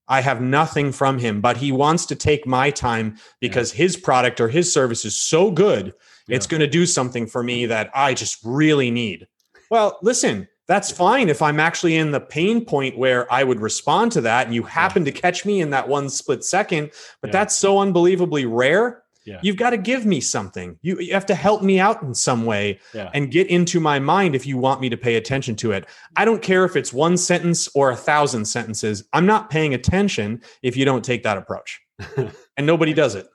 [0.07, 3.77] I have nothing from him, but he wants to take my time because yeah.
[3.77, 5.93] his product or his service is so good,
[6.27, 6.35] yeah.
[6.35, 9.27] it's going to do something for me that I just really need.
[9.69, 14.11] Well, listen, that's fine if I'm actually in the pain point where I would respond
[14.13, 15.11] to that and you happen yeah.
[15.11, 19.39] to catch me in that one split second, but that's so unbelievably rare yeah.
[19.43, 20.77] You've got to give me something.
[20.81, 23.09] You, you have to help me out in some way yeah.
[23.13, 25.85] and get into my mind if you want me to pay attention to it.
[26.15, 29.03] I don't care if it's one sentence or a thousand sentences.
[29.13, 31.81] I'm not paying attention if you don't take that approach.
[32.17, 33.27] and nobody does it.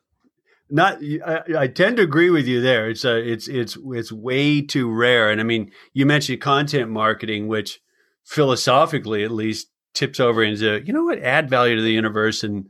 [0.71, 2.89] Not, I, I, tend to agree with you there.
[2.89, 5.31] It's a, it's, it's, it's way too rare.
[5.31, 7.81] And I mean, you mentioned content marketing, which
[8.25, 12.69] philosophically at least tips over into, you know what, add value to the universe and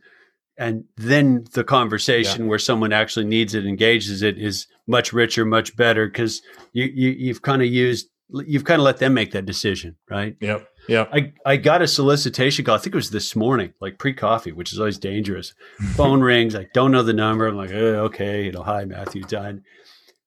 [0.56, 2.48] and then the conversation yeah.
[2.48, 7.10] where someone actually needs it engages it is much richer much better because you, you
[7.10, 8.08] you've kind of used
[8.46, 10.36] you've kind of let them make that decision right?
[10.40, 13.98] Yep yeah i i got a solicitation call i think it was this morning like
[13.98, 15.54] pre-coffee which is always dangerous.
[15.94, 19.22] Phone rings i don't know the number i'm like oh, okay you know hi matthew
[19.22, 19.62] dunn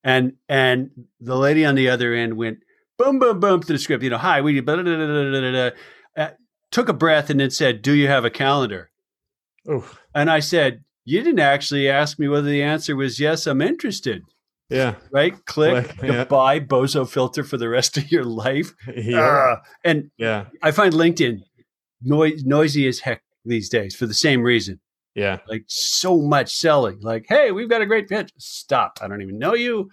[0.03, 2.59] and and the lady on the other end went
[2.97, 5.69] boom boom boom to the script you know hi we blah, blah, blah,
[6.17, 6.29] uh,
[6.71, 8.89] took a breath and then said do you have a calendar?
[9.69, 9.99] Oof.
[10.17, 14.23] And I said, You didn't actually ask me whether the answer was yes, I'm interested.
[14.67, 14.95] Yeah.
[15.11, 15.33] Right?
[15.45, 16.17] Click, Click yeah.
[16.17, 18.73] goodbye, bozo filter for the rest of your life.
[18.95, 19.19] Yeah.
[19.19, 21.41] Uh, and yeah, I find LinkedIn
[22.01, 24.79] noise, noisy as heck these days for the same reason.
[25.13, 25.37] Yeah.
[25.47, 26.99] Like so much selling.
[27.01, 28.31] Like, hey, we've got a great pitch.
[28.39, 28.97] Stop.
[29.01, 29.91] I don't even know you,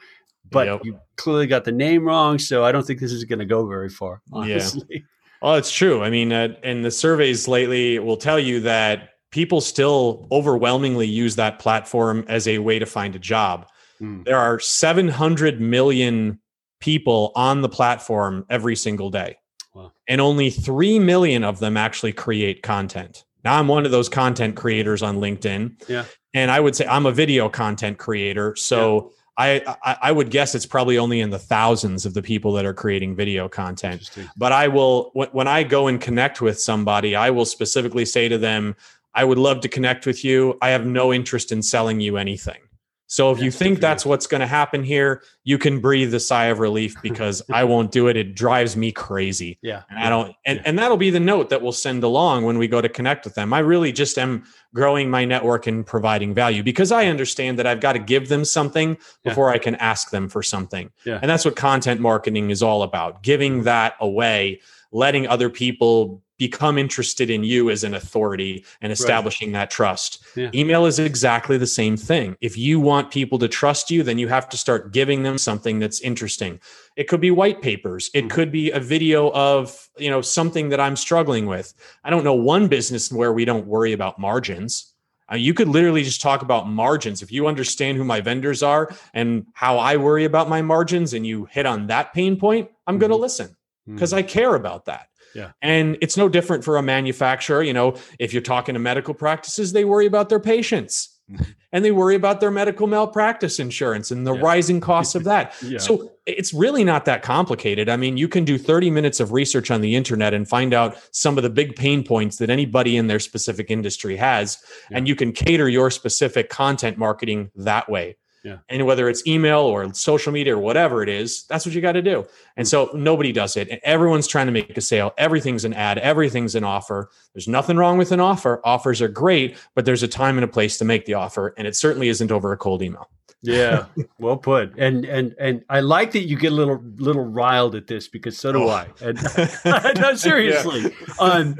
[0.51, 0.81] but yep.
[0.85, 2.39] you clearly got the name wrong.
[2.39, 4.87] So I don't think this is going to go very far, honestly.
[4.89, 4.99] Yeah.
[5.43, 6.03] Well, it's true.
[6.03, 11.35] I mean, uh, and the surveys lately will tell you that people still overwhelmingly use
[11.35, 13.67] that platform as a way to find a job.
[14.01, 14.25] Mm.
[14.25, 16.39] There are 700 million
[16.79, 19.37] people on the platform every single day.
[19.75, 19.91] Wow.
[20.07, 23.25] And only 3 million of them actually create content.
[23.43, 25.83] Now I'm one of those content creators on LinkedIn.
[25.89, 26.05] Yeah.
[26.33, 28.55] And I would say I'm a video content creator.
[28.55, 29.19] So yeah.
[29.37, 32.65] I, I, I would guess it's probably only in the thousands of the people that
[32.65, 34.11] are creating video content.
[34.37, 38.39] But I will when I go and connect with somebody, I will specifically say to
[38.39, 38.77] them,
[39.15, 40.59] I would love to connect with you.
[40.61, 42.59] I have no interest in selling you anything.
[43.07, 46.47] So if you think that's what's going to happen here, you can breathe a sigh
[46.47, 48.17] of relief because I won't do it.
[48.17, 49.59] It drives me crazy.
[49.63, 49.83] Yeah.
[49.89, 52.67] And I don't and, and that'll be the note that we'll send along when we
[52.67, 53.53] go to connect with them.
[53.53, 57.81] I really just am growing my network and providing value because I understand that I've
[57.81, 59.55] got to give them something before yeah.
[59.55, 60.91] I can ask them for something.
[61.05, 61.21] Yeah.
[61.23, 66.79] And that's what content marketing is all about, giving that away, letting other people become
[66.79, 69.61] interested in you as an authority and establishing right.
[69.61, 70.25] that trust.
[70.37, 70.51] Yeah.
[70.55, 72.37] Email is exactly the same thing.
[72.41, 75.79] If you want people to trust you, then you have to start giving them something
[75.79, 76.61] that's interesting.
[76.97, 78.11] It could be white papers.
[78.15, 78.29] It mm-hmm.
[78.29, 81.73] could be a video of, you know, something that I'm struggling with.
[82.03, 84.93] I don't know one business where we don't worry about margins.
[85.33, 87.23] Uh, you could literally just talk about margins.
[87.23, 91.27] If you understand who my vendors are and how I worry about my margins and
[91.27, 93.01] you hit on that pain point, I'm mm-hmm.
[93.01, 94.19] going to listen because mm-hmm.
[94.19, 95.09] I care about that.
[95.35, 95.53] Yeah.
[95.63, 97.63] And it's no different for a manufacturer.
[97.63, 101.15] You know, if you're talking to medical practices, they worry about their patients
[101.73, 104.41] and they worry about their medical malpractice insurance and the yeah.
[104.41, 105.55] rising costs of that.
[105.63, 105.79] yeah.
[105.79, 107.89] So it's really not that complicated.
[107.89, 110.97] I mean, you can do 30 minutes of research on the internet and find out
[111.13, 114.59] some of the big pain points that anybody in their specific industry has.
[114.91, 114.99] Yeah.
[114.99, 118.17] And you can cater your specific content marketing that way.
[118.45, 118.59] Yeah.
[118.69, 121.93] And whether it's email or social media or whatever it is, that's what you got
[121.93, 122.27] to do.
[122.59, 123.71] And so nobody does it.
[123.71, 125.13] And everyone's trying to make a sale.
[125.17, 127.11] Everything's an ad, everything's an offer.
[127.33, 128.61] There's nothing wrong with an offer.
[128.63, 131.55] Offers are great, but there's a time and a place to make the offer.
[131.57, 133.09] And it certainly isn't over a cold email.
[133.41, 133.87] yeah,
[134.19, 134.75] well put.
[134.77, 138.37] And and and I like that you get a little little riled at this because
[138.37, 138.69] so do oh.
[138.69, 138.89] I.
[139.01, 139.19] And
[140.01, 140.83] no, seriously.
[140.83, 141.15] Yeah.
[141.19, 141.57] Um,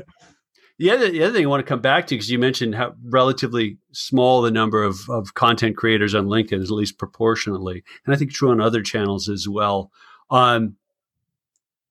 [0.79, 2.95] the other, the other thing I want to come back to, because you mentioned how
[3.05, 7.85] relatively small the number of, of content creators on LinkedIn is, at least proportionately.
[8.05, 9.93] And I think true on other channels as well.
[10.31, 10.77] Um,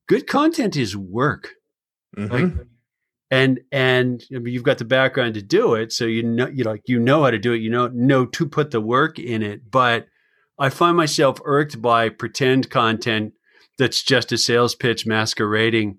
[0.07, 1.53] good content is work.
[2.17, 2.33] Mm-hmm.
[2.33, 2.67] Like,
[3.31, 6.63] and and I mean, you've got the background to do it, so you know you
[6.63, 7.61] like you know how to do it.
[7.61, 9.71] You know know to put the work in it.
[9.71, 10.05] But
[10.59, 13.33] I find myself irked by pretend content
[13.79, 15.97] that's just a sales pitch masquerading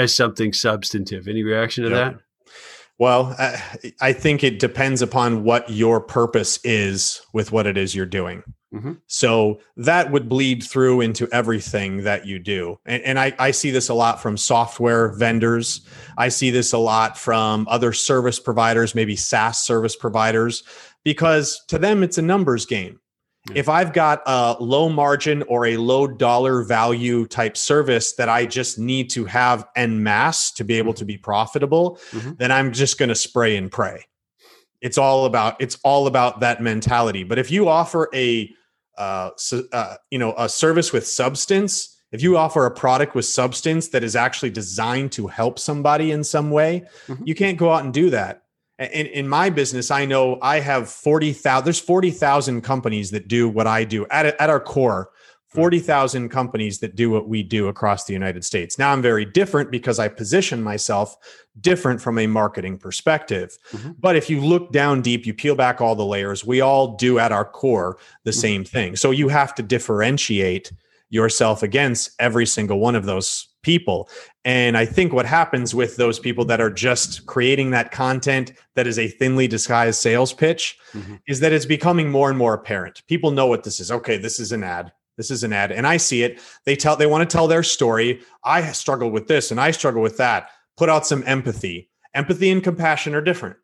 [0.00, 1.28] as something substantive.
[1.28, 2.16] Any reaction to that?
[2.98, 3.34] Well,
[4.00, 8.42] I think it depends upon what your purpose is with what it is you're doing.
[8.74, 8.92] Mm-hmm.
[9.06, 12.78] So that would bleed through into everything that you do.
[12.86, 15.80] And, and I, I, see this a lot from software vendors.
[16.16, 20.62] I see this a lot from other service providers, maybe SaaS service providers,
[21.02, 23.00] because to them, it's a numbers game.
[23.54, 28.46] If I've got a low margin or a low dollar value type service that I
[28.46, 32.32] just need to have en masse to be able to be profitable, mm-hmm.
[32.38, 34.04] then I'm just going to spray and pray.
[34.80, 37.24] It's all about it's all about that mentality.
[37.24, 38.50] But if you offer a
[38.98, 39.30] uh,
[39.72, 44.04] uh, you know a service with substance, if you offer a product with substance that
[44.04, 47.22] is actually designed to help somebody in some way, mm-hmm.
[47.26, 48.42] you can't go out and do that
[48.80, 53.66] in, in my business, I know I have 40,000, there's 40,000 companies that do what
[53.66, 55.10] I do at, at our core.
[55.48, 58.78] 40,000 companies that do what we do across the United States.
[58.78, 61.16] Now I'm very different because I position myself
[61.60, 63.58] different from a marketing perspective.
[63.72, 63.92] Mm-hmm.
[63.98, 67.18] But if you look down deep, you peel back all the layers, we all do
[67.18, 68.40] at our core the mm-hmm.
[68.40, 68.94] same thing.
[68.94, 70.70] So you have to differentiate
[71.08, 74.08] yourself against every single one of those people.
[74.44, 78.86] And I think what happens with those people that are just creating that content that
[78.86, 81.16] is a thinly disguised sales pitch mm-hmm.
[81.28, 83.02] is that it's becoming more and more apparent.
[83.06, 83.90] People know what this is.
[83.90, 84.92] Okay, this is an ad.
[85.16, 85.72] This is an ad.
[85.72, 86.40] And I see it.
[86.64, 88.22] They tell they want to tell their story.
[88.44, 90.48] I struggle with this and I struggle with that.
[90.78, 91.90] Put out some empathy.
[92.14, 93.56] Empathy and compassion are different.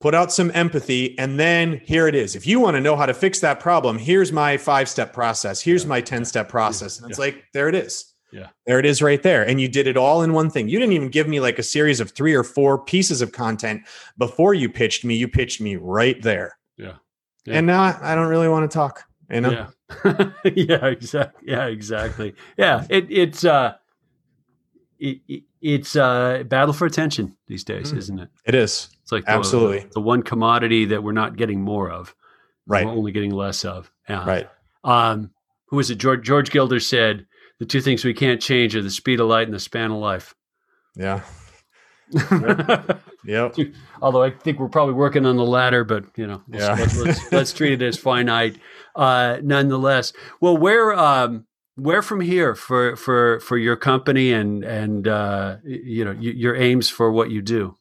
[0.00, 2.36] Put out some empathy and then here it is.
[2.36, 5.60] If you want to know how to fix that problem, here's my 5-step process.
[5.60, 5.88] Here's yeah.
[5.88, 7.00] my 10-step process.
[7.00, 7.24] And it's yeah.
[7.24, 8.48] like there it is yeah.
[8.66, 9.46] There it is right there.
[9.46, 10.68] And you did it all in one thing.
[10.68, 13.82] You didn't even give me like a series of three or four pieces of content
[14.16, 15.14] before you pitched me.
[15.14, 16.56] You pitched me right there.
[16.78, 16.94] Yeah.
[17.44, 17.58] yeah.
[17.58, 19.04] And now I don't really want to talk.
[19.30, 19.68] You know?
[20.04, 20.30] Yeah.
[20.54, 21.48] yeah, exactly.
[21.48, 22.34] Yeah, exactly.
[22.56, 22.86] Yeah.
[22.88, 23.74] It, it's uh
[24.98, 27.98] it, it, it's uh battle for attention these days, mm.
[27.98, 28.30] isn't it?
[28.46, 28.88] It is.
[29.02, 32.14] It's like the, absolutely the one commodity that we're not getting more of.
[32.66, 32.86] Right.
[32.86, 33.92] We're only getting less of.
[34.08, 34.24] Yeah.
[34.24, 34.48] Right.
[34.84, 35.32] Um,
[35.66, 35.96] who was it?
[35.96, 37.26] George George Gilder said
[37.62, 39.98] the two things we can't change are the speed of light and the span of
[39.98, 40.34] life.
[40.96, 41.20] Yeah.
[43.24, 43.54] yep.
[44.02, 46.74] Although I think we're probably working on the latter, but you know, yeah.
[46.74, 48.58] let's, let's, let's, treat it as finite,
[48.96, 50.12] uh, nonetheless.
[50.40, 51.46] Well, where um,
[51.76, 56.88] where from here for for for your company and and uh, you know your aims
[56.88, 57.76] for what you do?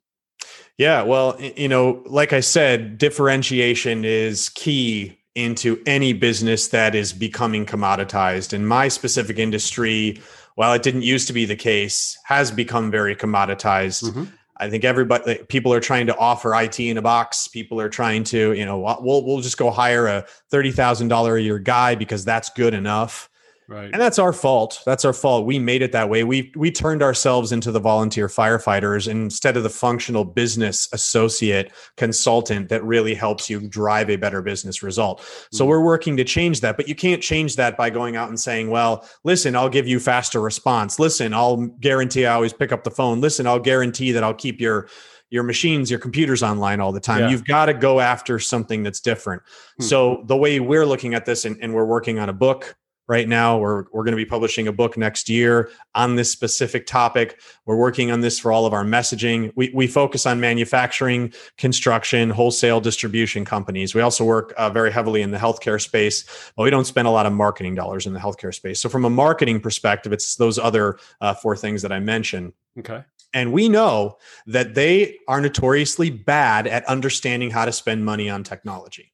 [0.78, 7.14] Yeah, well, you know, like I said, differentiation is key into any business that is
[7.14, 8.54] becoming commoditized.
[8.54, 10.20] In my specific industry,
[10.56, 14.04] while it didn't used to be the case, has become very commoditized.
[14.04, 14.24] Mm-hmm.
[14.58, 17.48] I think everybody, people are trying to offer IT in a box.
[17.48, 21.36] People are trying to, you know, we'll we'll just go hire a thirty thousand dollar
[21.36, 23.31] a year guy because that's good enough.
[23.72, 23.90] Right.
[23.94, 24.82] And that's our fault.
[24.86, 25.46] That's our fault.
[25.46, 26.26] We made it that way.
[26.26, 32.68] We we turned ourselves into the volunteer firefighters instead of the functional business associate consultant
[32.68, 35.22] that really helps you drive a better business result.
[35.54, 35.70] So mm-hmm.
[35.70, 38.70] we're working to change that, but you can't change that by going out and saying,
[38.70, 41.00] "Well, listen, I'll give you faster response.
[41.00, 43.22] Listen, I'll guarantee I always pick up the phone.
[43.22, 44.90] Listen, I'll guarantee that I'll keep your
[45.30, 47.22] your machines, your computers online all the time.
[47.22, 47.30] Yeah.
[47.30, 49.42] You've got to go after something that's different.
[49.78, 49.84] Hmm.
[49.84, 52.76] So the way we're looking at this, and, and, we're working on a book
[53.08, 53.58] right now.
[53.58, 57.40] We're, we're going to be publishing a book next year on this specific topic.
[57.66, 59.52] We're working on this for all of our messaging.
[59.56, 63.94] We, we focus on manufacturing, construction, wholesale distribution companies.
[63.94, 66.24] We also work uh, very heavily in the healthcare space,
[66.56, 68.80] but we don't spend a lot of marketing dollars in the healthcare space.
[68.80, 72.54] So, from a marketing perspective, it's those other uh, four things that I mentioned.
[72.80, 73.04] Okay.
[73.34, 78.44] And we know that they are notoriously bad at understanding how to spend money on
[78.44, 79.12] technology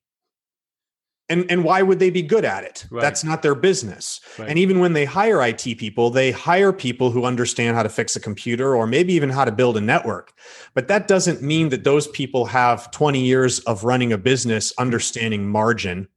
[1.29, 3.01] and and why would they be good at it right.
[3.01, 4.49] that's not their business right.
[4.49, 8.15] and even when they hire IT people they hire people who understand how to fix
[8.15, 10.33] a computer or maybe even how to build a network
[10.73, 15.47] but that doesn't mean that those people have 20 years of running a business understanding
[15.47, 16.07] margin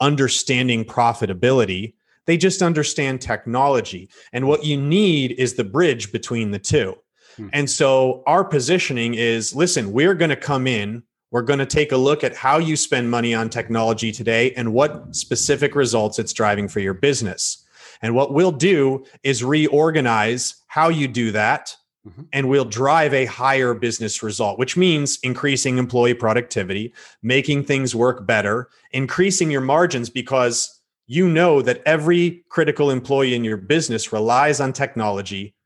[0.00, 1.94] understanding profitability
[2.26, 6.94] they just understand technology and what you need is the bridge between the two
[7.36, 7.48] hmm.
[7.52, 11.02] and so our positioning is listen we're going to come in
[11.34, 14.72] we're going to take a look at how you spend money on technology today and
[14.72, 17.64] what specific results it's driving for your business.
[18.02, 21.76] And what we'll do is reorganize how you do that.
[22.06, 22.22] Mm-hmm.
[22.32, 28.24] And we'll drive a higher business result, which means increasing employee productivity, making things work
[28.28, 34.60] better, increasing your margins because you know that every critical employee in your business relies
[34.60, 35.56] on technology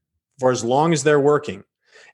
[0.41, 1.63] for as long as they're working.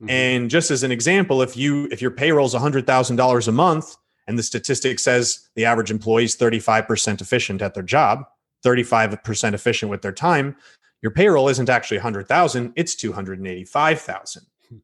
[0.04, 0.10] Mm-hmm.
[0.10, 3.96] And just as an example, if you if your payroll is $100,000 a month
[4.26, 8.24] and the statistic says the average employee is 35% efficient at their job,
[8.64, 10.56] 35% efficient with their time,
[11.02, 14.42] your payroll isn't actually 100,000, it's 285,000.
[14.68, 14.76] Hmm.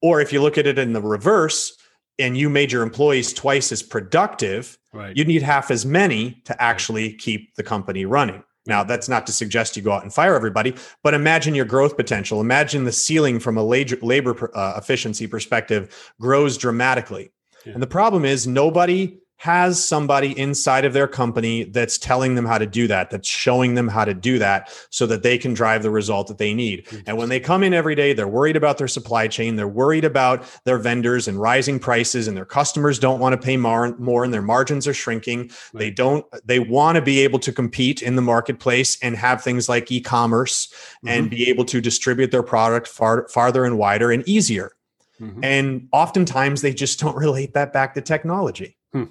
[0.00, 1.76] Or if you look at it in the reverse,
[2.18, 5.14] and you made your employees twice as productive, Right.
[5.16, 8.42] you need half as many to actually keep the company running.
[8.66, 11.96] Now, that's not to suggest you go out and fire everybody, but imagine your growth
[11.96, 12.40] potential.
[12.40, 17.30] Imagine the ceiling from a labor, uh, efficiency perspective grows dramatically.
[17.64, 17.74] Yeah.
[17.74, 22.56] And the problem is nobody has somebody inside of their company that's telling them how
[22.56, 25.82] to do that, that's showing them how to do that so that they can drive
[25.82, 26.86] the result that they need.
[27.06, 30.04] And when they come in every day, they're worried about their supply chain, they're worried
[30.04, 34.24] about their vendors and rising prices and their customers don't want to pay more, more
[34.24, 35.50] and their margins are shrinking.
[35.74, 39.68] They don't they want to be able to compete in the marketplace and have things
[39.68, 40.72] like e-commerce
[41.06, 44.72] and be able to distribute their product far farther and wider and easier.
[45.20, 45.40] Mhm.
[45.42, 48.76] And oftentimes they just don't relate that back to technology.
[48.92, 49.04] Hmm.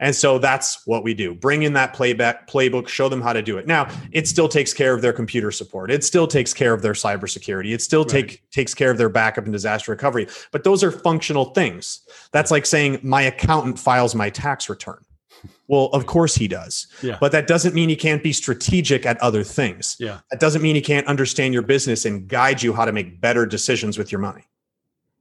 [0.00, 1.34] And so that's what we do.
[1.34, 3.66] Bring in that playback playbook, show them how to do it.
[3.66, 5.90] Now, it still takes care of their computer support.
[5.90, 7.72] It still takes care of their cybersecurity.
[7.72, 10.26] It still take takes care of their backup and disaster recovery.
[10.50, 12.00] But those are functional things.
[12.32, 15.04] That's like saying my accountant files my tax return.
[15.68, 16.88] Well, of course he does.
[17.00, 17.16] Yeah.
[17.20, 19.96] But that doesn't mean he can't be strategic at other things.
[20.00, 20.18] Yeah.
[20.32, 23.46] That doesn't mean he can't understand your business and guide you how to make better
[23.46, 24.48] decisions with your money.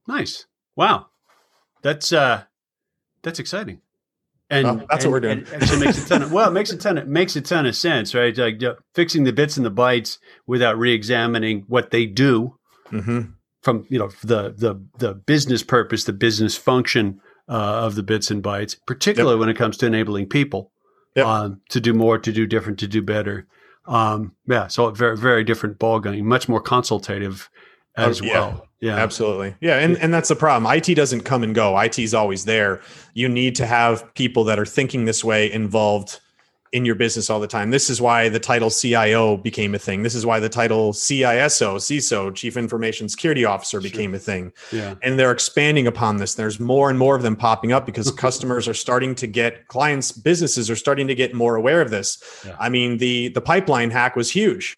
[0.08, 0.48] Nice.
[0.76, 1.06] Wow.
[1.84, 2.44] That's uh
[3.22, 3.82] that's exciting.
[4.52, 5.46] And Well, that's what we're doing.
[5.54, 7.76] and makes a ton of well, it makes a ton of makes a ton of
[7.76, 8.36] sense, right?
[8.36, 12.56] Like uh, fixing the bits and the bytes without re-examining what they do
[12.90, 13.22] hmm
[13.62, 17.20] from, you know, the the the business purpose, the business function
[17.50, 20.72] uh, of the bits and bytes, particularly when it comes to enabling people
[21.16, 21.26] Yep.
[21.26, 23.48] um, to do more, to do different, to do better.
[23.86, 27.50] Um, yeah, so a very very different ball game, much more consultative
[28.00, 28.34] Oh, as Oh, yeah.
[28.34, 28.66] well.
[28.82, 29.56] Yeah, Absolutely.
[29.60, 29.78] Yeah.
[29.80, 30.72] And, and that's the problem.
[30.74, 31.78] IT doesn't come and go.
[31.78, 32.82] IT is always there.
[33.14, 36.22] You need to have people that are thinking this way involved
[36.72, 37.72] in your business all the time.
[37.72, 40.04] This is why the title CIO became a thing.
[40.04, 44.54] This is why the title CISO, CISO, Chief Information Security Officer became a thing.
[44.72, 46.36] yeah, And they're expanding upon this.
[46.36, 50.12] There's more and more of them popping up because customers are starting to get clients,
[50.14, 52.18] businesses are starting to get more aware of this.
[52.46, 52.56] Yeah.
[52.60, 54.78] I mean, the the pipeline hack was huge.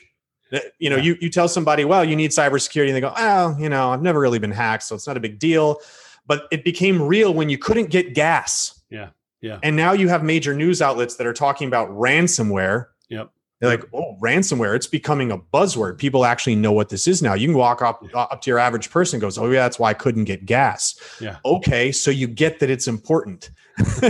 [0.79, 1.03] You know, Yeah.
[1.03, 4.01] you you tell somebody, well, you need cybersecurity, and they go, oh, you know, I've
[4.01, 5.79] never really been hacked, so it's not a big deal.
[6.27, 8.79] But it became real when you couldn't get gas.
[8.89, 9.09] Yeah.
[9.41, 9.59] Yeah.
[9.63, 12.87] And now you have major news outlets that are talking about ransomware.
[13.09, 13.31] Yep.
[13.61, 15.99] They're like, oh, ransomware, it's becoming a buzzword.
[15.99, 17.35] People actually know what this is now.
[17.35, 19.91] You can walk up up to your average person and goes, Oh, yeah, that's why
[19.91, 20.99] I couldn't get gas.
[21.21, 21.37] Yeah.
[21.45, 23.51] Okay, so you get that it's important.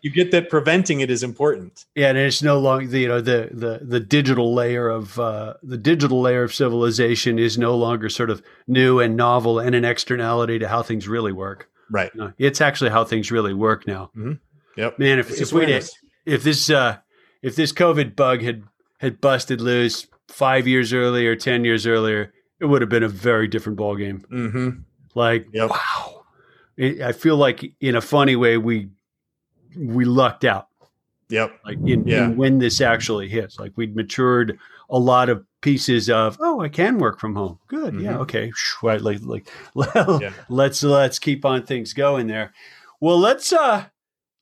[0.00, 1.84] you get that preventing it is important.
[1.94, 5.54] Yeah, and it's no longer the you know the the the digital layer of uh,
[5.62, 9.84] the digital layer of civilization is no longer sort of new and novel and an
[9.84, 11.68] externality to how things really work.
[11.90, 12.12] Right.
[12.14, 14.10] No, it's actually how things really work now.
[14.76, 14.98] Yep.
[14.98, 15.66] Man, if if we
[16.24, 16.96] if this uh,
[17.42, 18.64] if this COVID bug had
[18.98, 23.46] had busted loose five years earlier, ten years earlier, it would have been a very
[23.48, 24.24] different ballgame.
[24.26, 24.70] hmm
[25.14, 25.70] Like Yep.
[25.70, 26.24] wow,
[26.76, 28.88] it, I feel like in a funny way we
[29.76, 30.68] we lucked out.
[31.28, 31.58] Yep.
[31.64, 32.26] like in, Yeah.
[32.26, 33.58] in when this actually hits.
[33.58, 34.58] Like we'd matured
[34.88, 37.58] a lot of pieces of oh I can work from home.
[37.66, 38.20] Good, yeah, Mhm.
[38.20, 38.52] okay.
[38.82, 39.48] Right, like like
[39.96, 40.32] Yeah.
[40.48, 42.52] let's let's keep on things going there.
[43.00, 43.86] Well, let's uh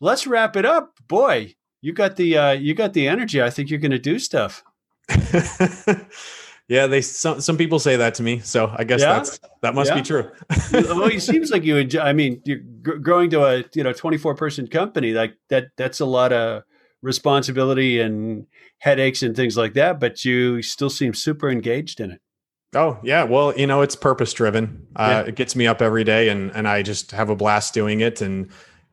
[0.01, 0.93] let's wrap it up.
[1.09, 3.43] Boy, you got the uh you got the energy.
[3.43, 4.65] I think you're going to do stuff.
[6.69, 9.13] yeah, they some some people say that to me, so I guess Yeah?
[9.15, 9.97] that's that must Yeah?
[9.97, 10.31] be true.
[10.73, 12.01] well, it seems like you enjoy.
[12.01, 15.69] I mean, you're gr- growing to a you know 24 person company like that.
[15.77, 16.63] That's a lot of
[17.03, 18.47] responsibility and
[18.79, 20.01] headaches and things like that.
[20.01, 22.21] But you still seem super engaged in it.
[22.75, 24.87] Oh yeah, well you know it's purpose driven.
[24.97, 25.29] Uh, Yeah.
[25.29, 28.23] It gets me up every day, and and I just have a blast doing it.
[28.23, 28.49] And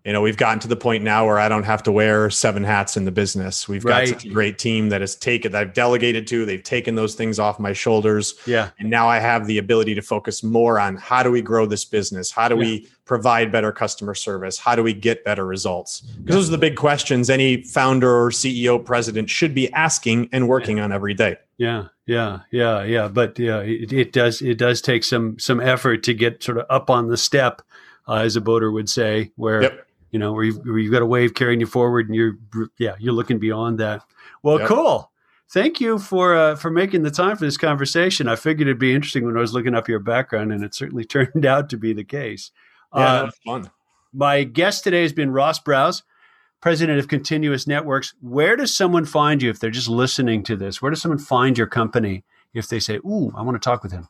[0.05, 2.63] you know we've gotten to the point now where I don't have to wear seven
[2.63, 3.67] hats in the business.
[3.67, 6.45] We've got such a great team that has taken that I've delegated to.
[6.45, 10.01] They've taken those things off my shoulders, Yeah, and now I have the ability to
[10.01, 12.31] focus more on how do we grow this business?
[12.31, 14.57] How do we provide better customer service?
[14.57, 16.01] How do we get better results?
[16.01, 20.47] Because those are the big questions any founder or CEO, president should be asking and
[20.47, 21.35] working on every day.
[21.57, 23.07] yeah, yeah, yeah, yeah.
[23.07, 26.65] But yeah, it, it does it does take some some effort to get sort of
[26.69, 27.61] up on the step,
[28.07, 29.87] uh, as a boater would say, where Yep.
[30.11, 32.37] You know where you've, where you've got a wave carrying you forward, and you're
[32.77, 34.03] yeah you're looking beyond that.
[34.43, 34.67] Well, Yep.
[34.67, 35.11] cool.
[35.49, 38.27] Thank you for uh, for making the time for this conversation.
[38.27, 41.03] I figured it'd be interesting when I was looking up your background, and it certainly
[41.15, 42.51] turned out to be the case.
[42.95, 43.71] Yeah, Uh, that was fun.
[44.13, 46.03] My guest today has been Ross Brouse,
[46.61, 48.13] president of Continuous Networks.
[48.19, 50.81] Where does someone find you if they're just listening to this?
[50.81, 53.91] Where does someone find your company if they say, "Ooh, I want to talk with
[53.93, 54.07] him"?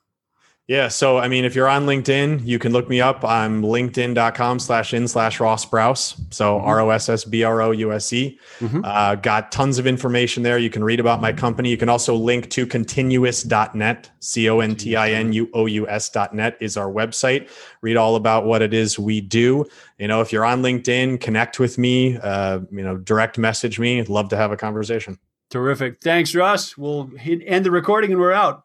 [0.71, 0.87] Yeah.
[0.87, 3.25] So, I mean, if you're on LinkedIn, you can look me up.
[3.25, 6.15] I'm linkedin.com slash in slash Ross Brouse.
[6.29, 6.65] So mm-hmm.
[6.65, 8.39] R O S S B R O U S E.
[8.59, 8.79] Mm-hmm.
[8.85, 10.57] Uh, got tons of information there.
[10.57, 11.69] You can read about my company.
[11.69, 14.11] You can also link to continuous.net.
[14.21, 17.49] C O N T I N U O U S.net is our website.
[17.81, 19.65] Read all about what it is we do.
[19.97, 23.99] You know, if you're on LinkedIn, connect with me, uh, you know, direct message me.
[23.99, 25.19] I'd love to have a conversation.
[25.49, 25.99] Terrific.
[25.99, 26.77] Thanks, Ross.
[26.77, 28.63] We'll end the recording and we're out.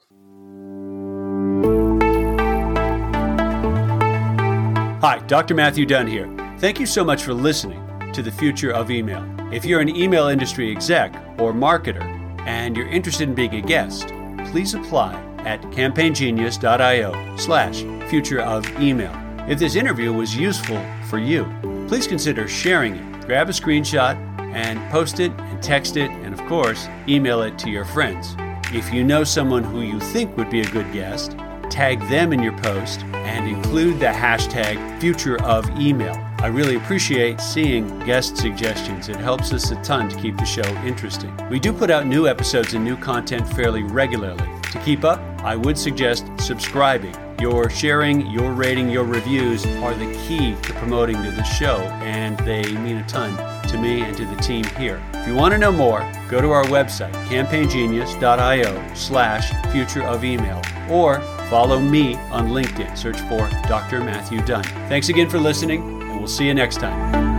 [5.06, 5.54] Hi, Dr.
[5.54, 6.28] Matthew Dunn here.
[6.58, 7.80] Thank you so much for listening
[8.12, 9.24] to the future of email.
[9.52, 12.02] If you're an email industry exec or marketer
[12.40, 14.08] and you're interested in being a guest,
[14.50, 19.12] please apply at campaigngenius.io slash future of email.
[19.48, 21.44] If this interview was useful for you,
[21.86, 23.26] please consider sharing it.
[23.26, 24.16] Grab a screenshot
[24.56, 28.34] and post it and text it and, of course, email it to your friends.
[28.74, 31.36] If you know someone who you think would be a good guest,
[31.70, 36.14] tag them in your post, and include the hashtag future of email.
[36.38, 39.08] I really appreciate seeing guest suggestions.
[39.08, 41.34] It helps us a ton to keep the show interesting.
[41.50, 44.48] We do put out new episodes and new content fairly regularly.
[44.72, 47.14] To keep up, I would suggest subscribing.
[47.40, 52.38] Your sharing, your rating, your reviews are the key to promoting to the show, and
[52.40, 53.36] they mean a ton
[53.68, 55.02] to me and to the team here.
[55.14, 60.62] If you want to know more, go to our website, campaigngenius.io slash future of email,
[60.88, 61.18] or
[61.48, 62.96] Follow me on LinkedIn.
[62.96, 64.00] Search for Dr.
[64.00, 64.64] Matthew Dunn.
[64.88, 67.35] Thanks again for listening, and we'll see you next time.